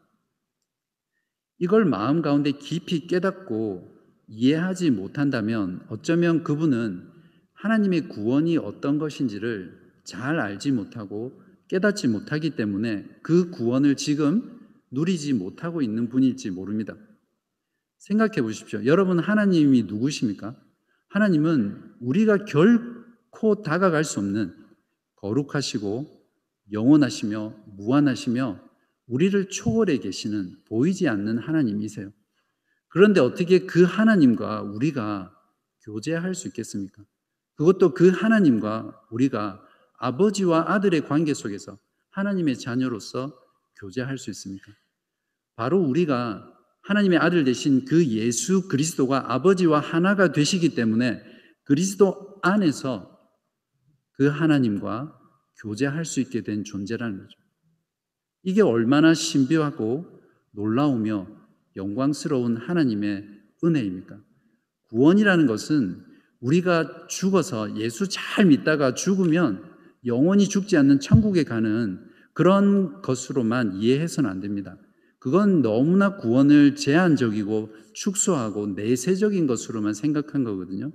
이걸 1.58 1.84
마음 1.84 2.22
가운데 2.22 2.52
깊이 2.52 3.06
깨닫고 3.06 3.95
이해하지 4.28 4.90
못한다면 4.90 5.84
어쩌면 5.88 6.42
그분은 6.42 7.08
하나님의 7.54 8.08
구원이 8.08 8.58
어떤 8.58 8.98
것인지를 8.98 9.72
잘 10.04 10.38
알지 10.38 10.72
못하고 10.72 11.40
깨닫지 11.68 12.08
못하기 12.08 12.50
때문에 12.50 13.08
그 13.22 13.50
구원을 13.50 13.96
지금 13.96 14.60
누리지 14.90 15.32
못하고 15.32 15.82
있는 15.82 16.08
분일지 16.08 16.50
모릅니다. 16.50 16.96
생각해 17.98 18.42
보십시오. 18.42 18.84
여러분, 18.84 19.18
하나님이 19.18 19.84
누구십니까? 19.84 20.56
하나님은 21.08 21.96
우리가 22.00 22.44
결코 22.44 23.62
다가갈 23.62 24.04
수 24.04 24.20
없는 24.20 24.54
거룩하시고 25.16 26.06
영원하시며 26.72 27.64
무한하시며 27.76 28.60
우리를 29.08 29.48
초월해 29.48 29.98
계시는 29.98 30.56
보이지 30.68 31.08
않는 31.08 31.38
하나님이세요. 31.38 32.12
그런데 32.88 33.20
어떻게 33.20 33.66
그 33.66 33.84
하나님과 33.84 34.62
우리가 34.62 35.32
교제할 35.84 36.34
수 36.34 36.48
있겠습니까? 36.48 37.02
그것도 37.56 37.94
그 37.94 38.10
하나님과 38.10 39.06
우리가 39.10 39.62
아버지와 39.98 40.72
아들의 40.72 41.06
관계 41.06 41.34
속에서 41.34 41.78
하나님의 42.10 42.58
자녀로서 42.58 43.38
교제할 43.80 44.18
수 44.18 44.30
있습니까? 44.30 44.72
바로 45.54 45.78
우리가 45.80 46.52
하나님의 46.82 47.18
아들 47.18 47.44
되신 47.44 47.84
그 47.84 48.06
예수 48.06 48.68
그리스도가 48.68 49.32
아버지와 49.32 49.80
하나가 49.80 50.32
되시기 50.32 50.74
때문에 50.74 51.22
그리스도 51.64 52.38
안에서 52.42 53.18
그 54.12 54.28
하나님과 54.28 55.18
교제할 55.62 56.04
수 56.04 56.20
있게 56.20 56.42
된 56.42 56.62
존재라는 56.64 57.18
거죠. 57.18 57.38
이게 58.42 58.62
얼마나 58.62 59.14
신비하고 59.14 60.20
놀라우며 60.52 61.26
영광스러운 61.76 62.56
하나님의 62.56 63.24
은혜입니까? 63.64 64.18
구원이라는 64.90 65.46
것은 65.46 66.02
우리가 66.40 67.06
죽어서 67.08 67.76
예수 67.76 68.08
잘 68.08 68.46
믿다가 68.46 68.94
죽으면 68.94 69.62
영원히 70.04 70.48
죽지 70.48 70.76
않는 70.76 71.00
천국에 71.00 71.44
가는 71.44 72.00
그런 72.34 73.02
것으로만 73.02 73.76
이해해서는 73.76 74.28
안 74.28 74.40
됩니다. 74.40 74.76
그건 75.18 75.62
너무나 75.62 76.16
구원을 76.16 76.76
제한적이고 76.76 77.70
축소하고 77.94 78.68
내세적인 78.68 79.46
것으로만 79.46 79.94
생각한 79.94 80.44
거거든요. 80.44 80.92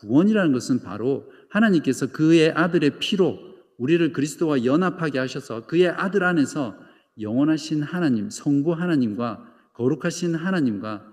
구원이라는 0.00 0.52
것은 0.52 0.80
바로 0.80 1.30
하나님께서 1.50 2.08
그의 2.08 2.50
아들의 2.50 2.98
피로 2.98 3.38
우리를 3.78 4.12
그리스도와 4.12 4.64
연합하게 4.64 5.18
하셔서 5.18 5.66
그의 5.66 5.88
아들 5.88 6.24
안에서 6.24 6.76
영원하신 7.20 7.82
하나님, 7.82 8.28
성부 8.28 8.72
하나님과 8.72 9.53
거룩하신 9.74 10.34
하나님과 10.34 11.04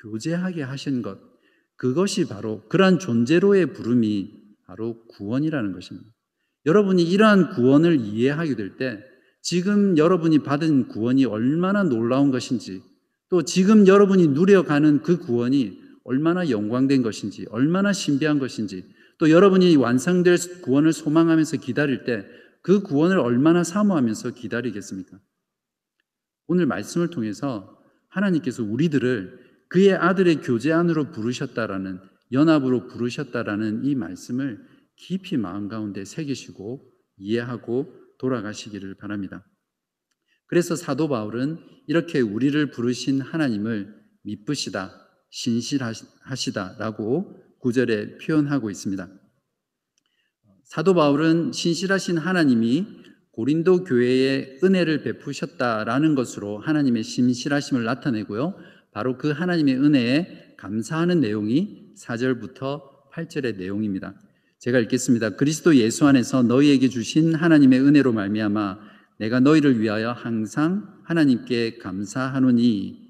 교제하게 0.00 0.62
하신 0.62 1.02
것. 1.02 1.18
그것이 1.76 2.28
바로 2.28 2.62
그러한 2.68 2.98
존재로의 2.98 3.72
부름이 3.72 4.32
바로 4.66 5.04
구원이라는 5.08 5.72
것입니다. 5.72 6.08
여러분이 6.64 7.02
이러한 7.02 7.50
구원을 7.50 8.00
이해하게 8.00 8.54
될 8.56 8.76
때 8.76 9.02
지금 9.42 9.98
여러분이 9.98 10.38
받은 10.38 10.88
구원이 10.88 11.26
얼마나 11.26 11.82
놀라운 11.82 12.30
것인지 12.30 12.82
또 13.28 13.42
지금 13.42 13.86
여러분이 13.86 14.28
누려가는 14.28 15.02
그 15.02 15.18
구원이 15.18 15.82
얼마나 16.04 16.48
영광된 16.48 17.02
것인지 17.02 17.46
얼마나 17.50 17.92
신비한 17.92 18.38
것인지 18.38 18.86
또 19.18 19.30
여러분이 19.30 19.76
완성될 19.76 20.36
구원을 20.62 20.92
소망하면서 20.92 21.58
기다릴 21.58 22.04
때 22.04 22.24
그 22.64 22.80
구원을 22.80 23.18
얼마나 23.18 23.62
사모하면서 23.62 24.30
기다리겠습니까? 24.30 25.20
오늘 26.46 26.64
말씀을 26.64 27.10
통해서 27.10 27.73
하나님께서 28.14 28.62
우리들을 28.62 29.44
그의 29.68 29.92
아들의 29.92 30.40
교제 30.42 30.72
안으로 30.72 31.10
부르셨다라는 31.10 32.00
연합으로 32.32 32.86
부르셨다라는 32.86 33.84
이 33.84 33.94
말씀을 33.94 34.64
깊이 34.96 35.36
마음 35.36 35.68
가운데 35.68 36.04
새기시고 36.04 36.90
이해하고 37.18 37.92
돌아가시기를 38.18 38.96
바랍니다. 38.96 39.44
그래서 40.46 40.76
사도 40.76 41.08
바울은 41.08 41.58
이렇게 41.86 42.20
우리를 42.20 42.70
부르신 42.70 43.20
하나님을 43.20 43.94
미쁘시다, 44.22 44.92
신실하시다라고 45.30 46.78
구절에 47.60 48.18
표현하고 48.18 48.70
있습니다. 48.70 49.08
사도 50.64 50.94
바울은 50.94 51.52
신실하신 51.52 52.18
하나님이 52.18 53.03
고린도 53.34 53.82
교회에 53.82 54.58
은혜를 54.62 55.02
베푸셨다라는 55.02 56.14
것으로 56.14 56.58
하나님의 56.58 57.02
신실하심을 57.02 57.82
나타내고요. 57.82 58.54
바로 58.92 59.18
그 59.18 59.30
하나님의 59.30 59.76
은혜에 59.76 60.54
감사하는 60.56 61.20
내용이 61.20 61.94
4절부터 61.96 62.82
8절의 63.12 63.56
내용입니다. 63.56 64.14
제가 64.60 64.78
읽겠습니다. 64.78 65.30
그리스도 65.30 65.74
예수 65.74 66.06
안에서 66.06 66.44
너희에게 66.44 66.88
주신 66.88 67.34
하나님의 67.34 67.80
은혜로 67.80 68.12
말미암아 68.12 68.78
내가 69.18 69.40
너희를 69.40 69.80
위하여 69.80 70.12
항상 70.12 70.94
하나님께 71.02 71.78
감사하노니 71.78 73.04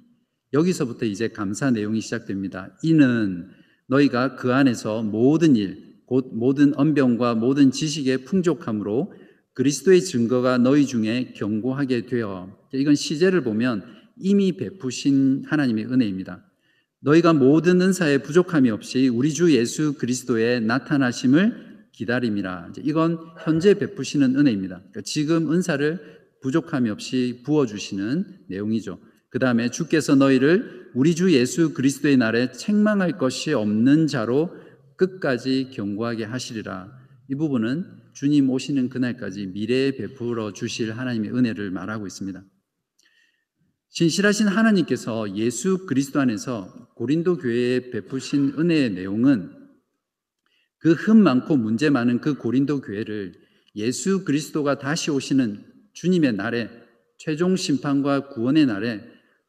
여기서부터 0.54 1.04
이제 1.04 1.28
감사 1.28 1.70
내용이 1.70 2.00
시작됩니다. 2.00 2.76
이는 2.82 3.50
너희가 3.88 4.36
그 4.36 4.54
안에서 4.54 5.02
모든 5.02 5.54
일, 5.54 5.96
곧 6.06 6.30
모든 6.32 6.74
언병과 6.78 7.34
모든 7.34 7.70
지식의 7.70 8.24
풍족함으로 8.24 9.12
그리스도의 9.54 10.02
증거가 10.02 10.58
너희 10.58 10.86
중에 10.86 11.32
견고하게 11.36 12.06
되어 12.06 12.56
이건 12.72 12.94
시제를 12.94 13.42
보면 13.42 13.84
이미 14.16 14.56
베푸신 14.56 15.44
하나님의 15.46 15.86
은혜입니다. 15.86 16.44
너희가 17.00 17.32
모든 17.32 17.80
은사에 17.80 18.18
부족함이 18.18 18.70
없이 18.70 19.08
우리 19.08 19.32
주 19.32 19.54
예수 19.54 19.94
그리스도의 19.94 20.62
나타나심을 20.62 21.88
기다림이라. 21.92 22.72
이건 22.82 23.18
현재 23.44 23.74
베푸시는 23.74 24.36
은혜입니다. 24.36 24.76
그러니까 24.78 25.00
지금 25.02 25.52
은사를 25.52 26.00
부족함이 26.42 26.90
없이 26.90 27.42
부어주시는 27.44 28.46
내용이죠. 28.48 28.98
그 29.30 29.38
다음에 29.38 29.70
주께서 29.70 30.14
너희를 30.14 30.90
우리 30.94 31.14
주 31.14 31.32
예수 31.32 31.74
그리스도의 31.74 32.16
날에 32.16 32.52
책망할 32.52 33.18
것이 33.18 33.52
없는 33.52 34.06
자로 34.06 34.50
끝까지 34.96 35.70
경고하게 35.72 36.24
하시리라. 36.24 36.90
이 37.30 37.34
부분은 37.34 38.03
주님 38.14 38.48
오시는 38.48 38.88
그날까지 38.88 39.46
미래에 39.46 39.96
베풀어 39.96 40.52
주실 40.52 40.96
하나님의 40.96 41.32
은혜를 41.34 41.70
말하고 41.70 42.06
있습니다. 42.06 42.42
신실하신 43.90 44.48
하나님께서 44.48 45.36
예수 45.36 45.86
그리스도 45.86 46.20
안에서 46.20 46.92
고린도 46.94 47.38
교회에 47.38 47.90
베푸신 47.90 48.54
은혜의 48.58 48.90
내용은 48.90 49.64
그 50.78 50.92
흠 50.92 51.22
많고 51.22 51.56
문제 51.56 51.90
많은 51.90 52.20
그 52.20 52.34
고린도 52.34 52.82
교회를 52.82 53.32
예수 53.74 54.24
그리스도가 54.24 54.78
다시 54.78 55.10
오시는 55.10 55.64
주님의 55.94 56.34
날에 56.34 56.68
최종 57.16 57.56
심판과 57.56 58.28
구원의 58.28 58.66
날에 58.66 59.02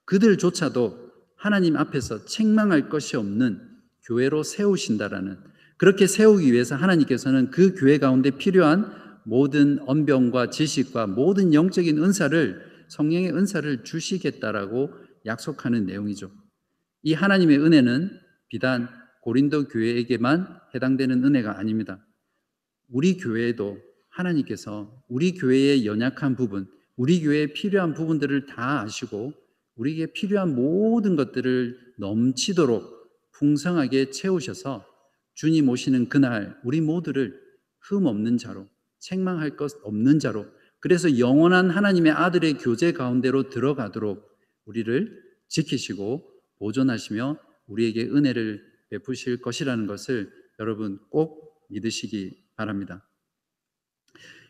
그들조차도 0.06 1.12
하나님 1.36 1.76
앞에서 1.76 2.26
책망할 2.26 2.90
것이 2.90 3.18
없는 3.18 3.62
교회로 4.06 4.44
세우신다라는 4.44 5.38
그렇게 5.78 6.08
세우기 6.08 6.52
위해서 6.54 6.76
하나님께서는 6.76 7.52
그 7.52 7.76
교회 7.76 7.98
가운데 7.98 8.32
필요한 8.32 8.92
모든 9.26 9.80
언병과 9.88 10.50
지식과 10.50 11.08
모든 11.08 11.54
영적인 11.54 12.02
은사를 12.02 12.62
성령의 12.88 13.34
은사를 13.34 13.84
주시겠다라고 13.84 14.92
약속하는 15.26 15.86
내용이죠. 15.86 16.32
이 17.02 17.14
하나님의 17.14 17.60
은혜는 17.60 18.10
비단 18.48 18.88
고린도 19.22 19.68
교회에게만 19.68 20.48
해당되는 20.76 21.24
은혜가 21.24 21.58
아닙니다. 21.58 22.06
우리 22.90 23.18
교회에도 23.18 23.80
하나님께서 24.10 25.04
우리 25.10 25.34
교회의 25.34 25.86
연약한 25.86 26.36
부분, 26.36 26.68
우리 26.96 27.22
교회에 27.22 27.48
필요한 27.48 27.94
부분들을 27.94 28.46
다 28.46 28.82
아시고 28.82 29.34
우리에게 29.76 30.14
필요한 30.14 30.56
모든 30.56 31.16
것들을 31.16 31.78
넘치도록 31.98 32.96
풍성하게 33.34 34.12
채우셔서 34.12 34.86
주님 35.36 35.70
오시는 35.70 36.10
그날 36.10 36.60
우리 36.64 36.82
모두를 36.82 37.40
흠 37.80 38.06
없는 38.08 38.38
자로 38.38 38.68
책망할 39.00 39.56
것 39.56 39.72
없는 39.84 40.20
자로 40.20 40.46
그래서 40.80 41.20
영원한 41.20 41.70
하나님의 41.70 42.12
아들의 42.12 42.56
교제 42.56 42.92
가운데로 42.92 43.50
들어가도록 43.50 44.24
우리를 44.66 45.24
지키시고 45.48 46.28
보존하시며 46.58 47.38
우리에게 47.68 48.04
은혜를 48.04 48.64
베푸실 48.90 49.42
것이라는 49.42 49.88
것을 49.88 50.32
여러분 50.60 51.00
꼭 51.10 51.66
믿으시기 51.70 52.46
바랍니다. 52.56 53.08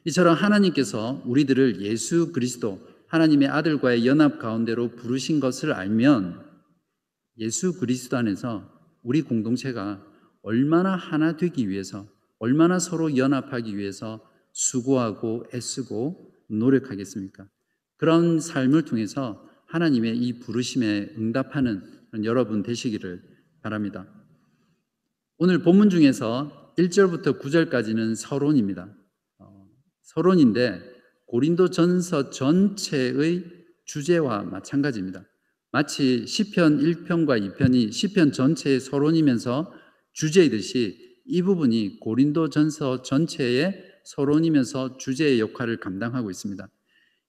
이처럼 0.05 0.35
하나님께서 0.35 1.23
우리들을 1.25 1.81
예수 1.81 2.31
그리스도 2.31 2.85
하나님의 3.07 3.47
아들과의 3.47 4.05
연합 4.05 4.39
가운데로 4.39 4.95
부르신 4.95 5.39
것을 5.39 5.73
알면 5.73 6.45
예수 7.37 7.79
그리스도 7.79 8.17
안에서 8.17 8.71
우리 9.03 9.21
공동체가 9.21 10.05
얼마나 10.45 10.95
하나 10.95 11.37
되기 11.37 11.69
위해서 11.69 12.07
얼마나 12.37 12.77
서로 12.77 13.17
연합하기 13.17 13.75
위해서 13.77 14.23
수고하고 14.51 15.45
애쓰고 15.51 16.33
노력하겠습니까? 16.49 17.47
그런 17.97 18.39
삶을 18.39 18.85
통해서 18.85 19.43
하나님의 19.65 20.15
이 20.17 20.39
부르심에 20.39 21.15
응답하는 21.17 21.81
여러분 22.23 22.61
되시기를 22.61 23.23
바랍니다. 23.63 24.05
오늘 25.37 25.63
본문 25.63 25.89
중에서 25.89 26.73
1절부터 26.77 27.41
9절까지는 27.41 28.15
서론입니다. 28.15 28.87
어, 29.39 29.67
서론인데 30.03 30.79
고린도 31.25 31.71
전서 31.71 32.29
전체의 32.29 33.43
주제와 33.85 34.43
마찬가지입니다. 34.43 35.25
마치 35.71 36.27
시편 36.27 36.77
1편과 36.81 37.57
2편이 37.57 37.91
시편 37.91 38.31
전체의 38.31 38.79
서론이면서 38.79 39.84
주제이듯이 40.15 40.97
이 41.25 41.41
부분이 41.41 41.99
고린도 41.99 42.49
전서 42.49 43.01
전체의 43.01 43.83
서론이면서 44.05 44.97
주제의 44.97 45.39
역할을 45.39 45.79
감당하고 45.79 46.31
있습니다. 46.31 46.67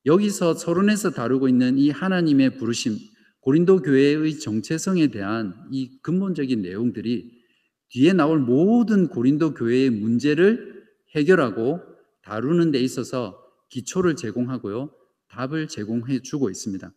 여기서 0.07 0.55
서론에서 0.55 1.11
다루고 1.11 1.49
있는 1.49 1.79
이 1.79 1.91
하나님의 1.91 2.59
부르심, 2.59 2.97
고린도 3.41 3.83
교회의 3.83 4.39
정체성에 4.39 5.09
대한 5.09 5.55
이 5.73 5.99
근본적인 6.03 6.63
내용들이 6.63 7.37
뒤에 7.89 8.13
나올 8.13 8.39
모든 8.39 9.09
고린도 9.09 9.55
교회의 9.55 9.91
문제를 9.91 10.85
해결하고 11.15 11.81
다루는 12.23 12.71
데 12.71 12.79
있어서 12.79 13.41
기초를 13.71 14.15
제공하고요. 14.15 14.93
답을 15.29 15.67
제공해 15.67 16.21
주고 16.23 16.51
있습니다. 16.51 16.93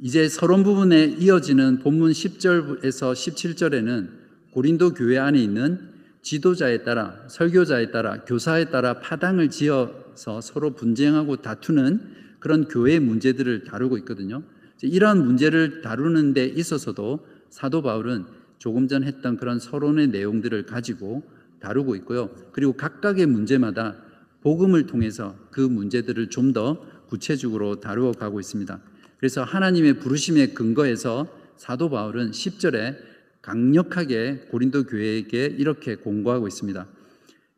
이제 0.00 0.28
서론 0.28 0.62
부분에 0.62 1.16
이어지는 1.18 1.80
본문 1.80 2.12
10절에서 2.12 3.12
17절에는 3.12 4.08
고린도 4.52 4.94
교회 4.94 5.18
안에 5.18 5.42
있는 5.42 5.94
지도자에 6.22 6.84
따라 6.84 7.18
설교자에 7.28 7.90
따라 7.90 8.24
교사에 8.24 8.66
따라 8.66 9.00
파당을 9.00 9.50
지어서 9.50 10.40
서로 10.40 10.74
분쟁하고 10.74 11.36
다투는 11.36 12.00
그런 12.38 12.68
교회의 12.68 13.00
문제들을 13.00 13.64
다루고 13.64 13.98
있거든요. 13.98 14.42
이러한 14.82 15.24
문제를 15.24 15.82
다루는 15.82 16.34
데 16.34 16.44
있어서도 16.44 17.26
사도 17.50 17.82
바울은 17.82 18.26
조금 18.58 18.88
전 18.88 19.02
했던 19.02 19.36
그런 19.36 19.58
서론의 19.58 20.08
내용들을 20.08 20.66
가지고 20.66 21.22
다루고 21.60 21.96
있고요. 21.96 22.30
그리고 22.52 22.74
각각의 22.74 23.26
문제마다 23.26 23.96
복음을 24.42 24.86
통해서 24.86 25.36
그 25.50 25.60
문제들을 25.60 26.30
좀 26.30 26.52
더 26.52 26.94
구체적으로 27.08 27.80
다루어 27.80 28.12
가고 28.12 28.40
있습니다. 28.40 28.80
그래서 29.24 29.42
하나님의 29.42 30.00
부르심의 30.00 30.52
근거에서 30.52 31.26
사도 31.56 31.88
바울은 31.88 32.32
10절에 32.32 32.94
강력하게 33.40 34.48
고린도 34.50 34.84
교회에게 34.84 35.46
이렇게 35.46 35.94
공고하고 35.94 36.46
있습니다. 36.46 36.86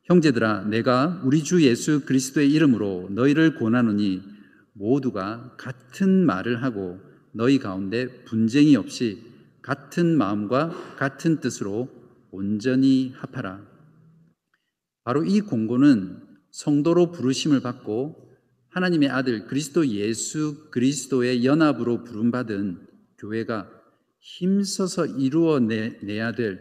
형제들아 0.04 0.66
내가 0.66 1.20
우리 1.24 1.42
주 1.42 1.64
예수 1.64 2.04
그리스도의 2.04 2.52
이름으로 2.52 3.08
너희를 3.10 3.56
권하노니 3.56 4.22
모두가 4.74 5.56
같은 5.58 6.24
말을 6.24 6.62
하고 6.62 7.00
너희 7.32 7.58
가운데 7.58 8.22
분쟁이 8.22 8.76
없이 8.76 9.24
같은 9.60 10.16
마음과 10.16 10.94
같은 10.96 11.40
뜻으로 11.40 11.88
온전히 12.30 13.12
합하라. 13.16 13.60
바로 15.02 15.24
이 15.24 15.40
공고는 15.40 16.22
성도로 16.52 17.10
부르심을 17.10 17.60
받고 17.60 18.25
하나님의 18.76 19.08
아들 19.08 19.46
그리스도 19.46 19.86
예수 19.88 20.68
그리스도의 20.70 21.46
연합으로 21.46 22.04
부름받은 22.04 22.86
교회가 23.16 23.70
힘써서 24.20 25.06
이루어내야 25.06 26.32
될 26.32 26.60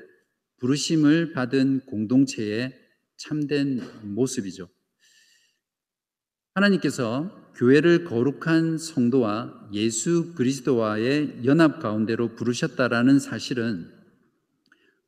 부르심을 0.59 1.33
받은 1.33 1.81
공동체의 1.87 2.73
참된 3.17 3.81
모습이죠. 4.03 4.69
하나님께서 6.53 7.51
교회를 7.57 8.05
거룩한 8.05 8.77
성도와 8.77 9.69
예수 9.73 10.35
그리스도와의 10.35 11.41
연합 11.43 11.81
가운데로 11.81 12.35
부르셨다라는 12.35 13.19
사실은 13.19 13.91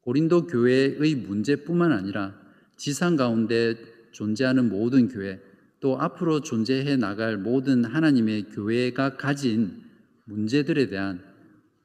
고린도 0.01 0.47
교회의 0.47 1.16
문제뿐만 1.16 1.93
아니라 1.93 2.38
지상 2.76 3.16
가운데 3.16 3.76
존재하는 4.12 4.68
모든 4.68 5.08
교회 5.08 5.39
또 5.80 5.99
앞으로 5.99 6.41
존재해 6.41 6.97
나갈 6.97 7.38
모든 7.38 7.86
하나님의 7.86 8.49
교회가 8.49 9.17
가진 9.17 9.84
문제들에 10.25 10.88
대한 10.88 11.21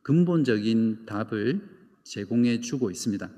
근본적인 0.02 1.06
답을 1.06 1.60
제공해 2.02 2.60
주고 2.60 2.90
있습니다. 2.90 3.30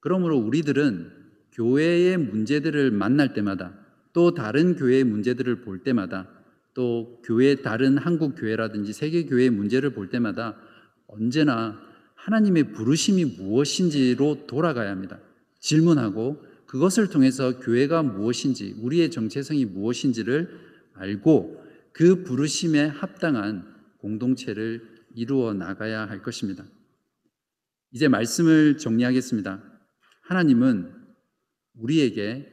그러므로 0.00 0.38
우리들은 0.38 1.10
교회의 1.52 2.18
문제들을 2.18 2.90
만날 2.90 3.32
때마다 3.32 3.74
또 4.12 4.34
다른 4.34 4.76
교회의 4.76 5.04
문제들을 5.04 5.62
볼 5.62 5.82
때마다 5.82 6.28
또 6.74 7.20
교회 7.24 7.56
다른 7.56 7.96
한국 7.96 8.34
교회라든지 8.36 8.92
세계 8.92 9.24
교회의 9.24 9.50
문제를 9.50 9.90
볼 9.90 10.10
때마다 10.10 10.56
언제나 11.06 11.80
하나님의 12.14 12.72
부르심이 12.72 13.24
무엇인지로 13.24 14.46
돌아가야 14.46 14.90
합니다. 14.90 15.18
질문하고 15.60 16.42
그것을 16.74 17.08
통해서 17.08 17.60
교회가 17.60 18.02
무엇인지, 18.02 18.74
우리의 18.80 19.12
정체성이 19.12 19.64
무엇인지를 19.64 20.50
알고 20.94 21.64
그 21.92 22.24
부르심에 22.24 22.86
합당한 22.86 23.72
공동체를 23.98 24.82
이루어 25.14 25.54
나가야 25.54 26.08
할 26.08 26.20
것입니다. 26.20 26.66
이제 27.92 28.08
말씀을 28.08 28.78
정리하겠습니다. 28.78 29.62
하나님은 30.22 30.92
우리에게 31.74 32.52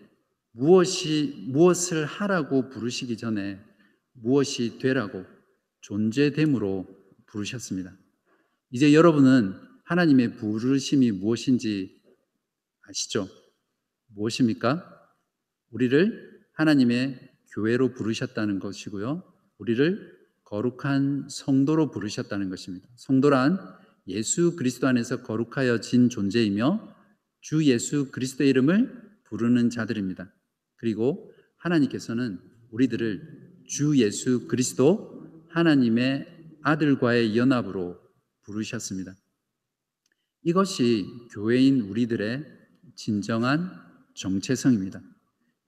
무엇이 0.52 1.48
무엇을 1.48 2.06
하라고 2.06 2.70
부르시기 2.70 3.18
전에 3.18 3.60
무엇이 4.14 4.78
되라고 4.78 5.26
존재됨으로 5.82 6.86
부르셨습니다. 7.26 7.98
이제 8.70 8.94
여러분은 8.94 9.56
하나님의 9.86 10.36
부르심이 10.36 11.12
무엇인지 11.12 12.00
아시죠? 12.88 13.41
무엇입니까? 14.16 14.86
우리를 15.72 16.42
하나님의 16.54 17.20
교회로 17.54 17.94
부르셨다는 17.94 18.60
것이고요. 18.60 19.24
우리를 19.58 20.22
거룩한 20.44 21.28
성도로 21.30 21.92
부르셨다는 21.92 22.50
것입니다. 22.50 22.88
성도란 22.96 23.58
예수 24.08 24.56
그리스도 24.56 24.88
안에서 24.88 25.24
거룩하여진 25.24 26.10
존재이며 26.10 26.96
주 27.40 27.66
예수 27.66 28.12
그리스도의 28.12 28.50
이름을 28.50 29.12
부르는 29.26 29.70
자들입니다. 29.70 30.34
그리고 30.76 31.32
하나님께서는 31.58 32.40
우리들을 32.72 33.64
주 33.68 33.98
예수 33.98 34.48
그리스도 34.48 35.46
하나님의 35.50 36.58
아들과의 36.64 37.38
연합으로 37.38 38.00
부르셨습니다. 38.44 39.16
이것이 40.44 41.06
교회인 41.34 41.82
우리들의 41.82 42.44
진정한 42.96 43.72
정체성입니다. 44.22 45.02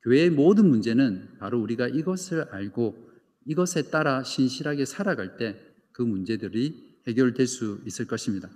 교회의 0.04 0.30
모든 0.30 0.70
문제는 0.70 1.38
바로 1.40 1.62
우리가 1.62 1.88
이것을 1.88 2.44
알고 2.52 3.10
이것에 3.46 3.90
따라 3.90 4.24
신실하게 4.24 4.86
살아갈 4.86 5.38
때 5.38 5.74
그 5.94 6.02
문제들이 6.02 6.98
해결될 7.08 7.48
수 7.48 7.80
있을 7.86 8.06
것입니다. 8.06 8.50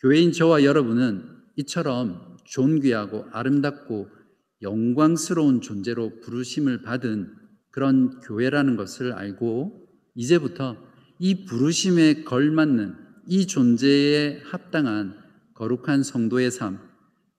교회인 0.00 0.32
저와 0.32 0.64
여러분은 0.64 1.24
이처럼 1.56 2.36
존귀하고 2.44 3.26
아름답고 3.32 4.08
영광스러운 4.60 5.60
존재로 5.60 6.20
부르심을 6.20 6.82
받은 6.82 7.34
그런 7.70 8.20
교회라는 8.20 8.76
것을 8.76 9.12
알고 9.12 9.88
이제부터 10.14 10.76
이 11.18 11.46
부르심에 11.46 12.22
걸맞는 12.24 12.96
이 13.26 13.46
존재에 13.46 14.42
합당한 14.44 15.16
거룩한 15.54 16.02
성도의 16.02 16.50
삶, 16.50 16.78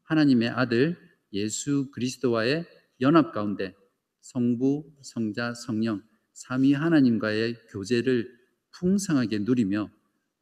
하나님의 0.03 0.49
아들 0.49 0.97
예수 1.34 1.89
그리스도와의 1.91 2.65
연합 3.01 3.34
가운데 3.34 3.75
성부, 4.21 4.93
성자, 5.01 5.53
성령 5.55 6.01
삼위 6.34 6.73
하나님과의 6.73 7.67
교제를 7.69 8.29
풍성하게 8.71 9.39
누리며 9.39 9.89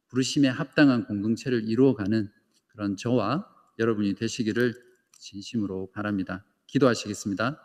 부르심에 0.08 0.48
합당한 0.48 1.04
공동체를 1.06 1.68
이루어가는 1.68 2.30
그런 2.68 2.96
저와 2.96 3.46
여러분이 3.78 4.14
되시기를 4.14 4.74
진심으로 5.18 5.90
바랍니다. 5.92 6.44
기도하시겠습니다. 6.66 7.60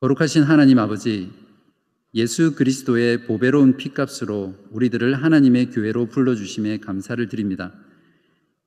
거룩하신 0.00 0.42
하나님 0.42 0.78
아버지, 0.78 1.32
예수 2.14 2.54
그리스도의 2.54 3.26
보배로운 3.26 3.76
피값으로 3.76 4.54
우리들을 4.70 5.22
하나님의 5.22 5.70
교회로 5.70 6.08
불러주심에 6.08 6.78
감사를 6.78 7.26
드립니다. 7.28 7.74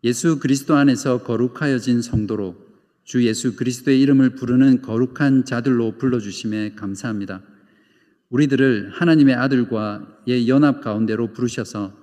예수 0.03 0.39
그리스도 0.39 0.75
안에서 0.75 1.23
거룩하여진 1.23 2.01
성도로 2.01 2.55
주 3.03 3.25
예수 3.25 3.57
그리스도의 3.57 3.99
이름을 3.99 4.35
부르는 4.35 4.81
거룩한 4.81 5.43
자들로 5.43 5.97
불러주심에 5.97 6.75
감사합니다. 6.75 7.43
우리들을 8.29 8.91
하나님의 8.93 9.35
아들과의 9.35 10.47
연합 10.47 10.81
가운데로 10.81 11.33
부르셔서 11.33 11.97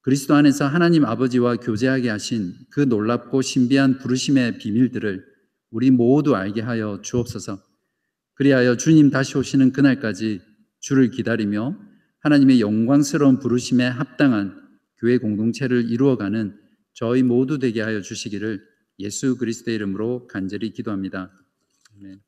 그리스도 0.00 0.34
안에서 0.34 0.66
하나님 0.66 1.04
아버지와 1.04 1.56
교제하게 1.56 2.08
하신 2.08 2.54
그 2.70 2.80
놀랍고 2.80 3.42
신비한 3.42 3.98
부르심의 3.98 4.58
비밀들을 4.58 5.24
우리 5.70 5.90
모두 5.92 6.34
알게 6.34 6.62
하여 6.62 7.00
주옵소서. 7.02 7.62
그리하여 8.34 8.76
주님 8.76 9.10
다시 9.10 9.38
오시는 9.38 9.72
그날까지 9.72 10.40
주를 10.80 11.10
기다리며 11.10 11.78
하나님의 12.20 12.60
영광스러운 12.60 13.38
부르심에 13.38 13.86
합당한 13.86 14.58
교회 14.98 15.18
공동체를 15.18 15.90
이루어가는 15.90 16.59
저희 16.92 17.22
모두 17.22 17.58
되게 17.58 17.80
하여 17.80 18.00
주시기를 18.00 18.62
예수 18.98 19.36
그리스도의 19.36 19.76
이름으로 19.76 20.26
간절히 20.26 20.72
기도합니다. 20.72 21.32
아멘. 21.96 22.20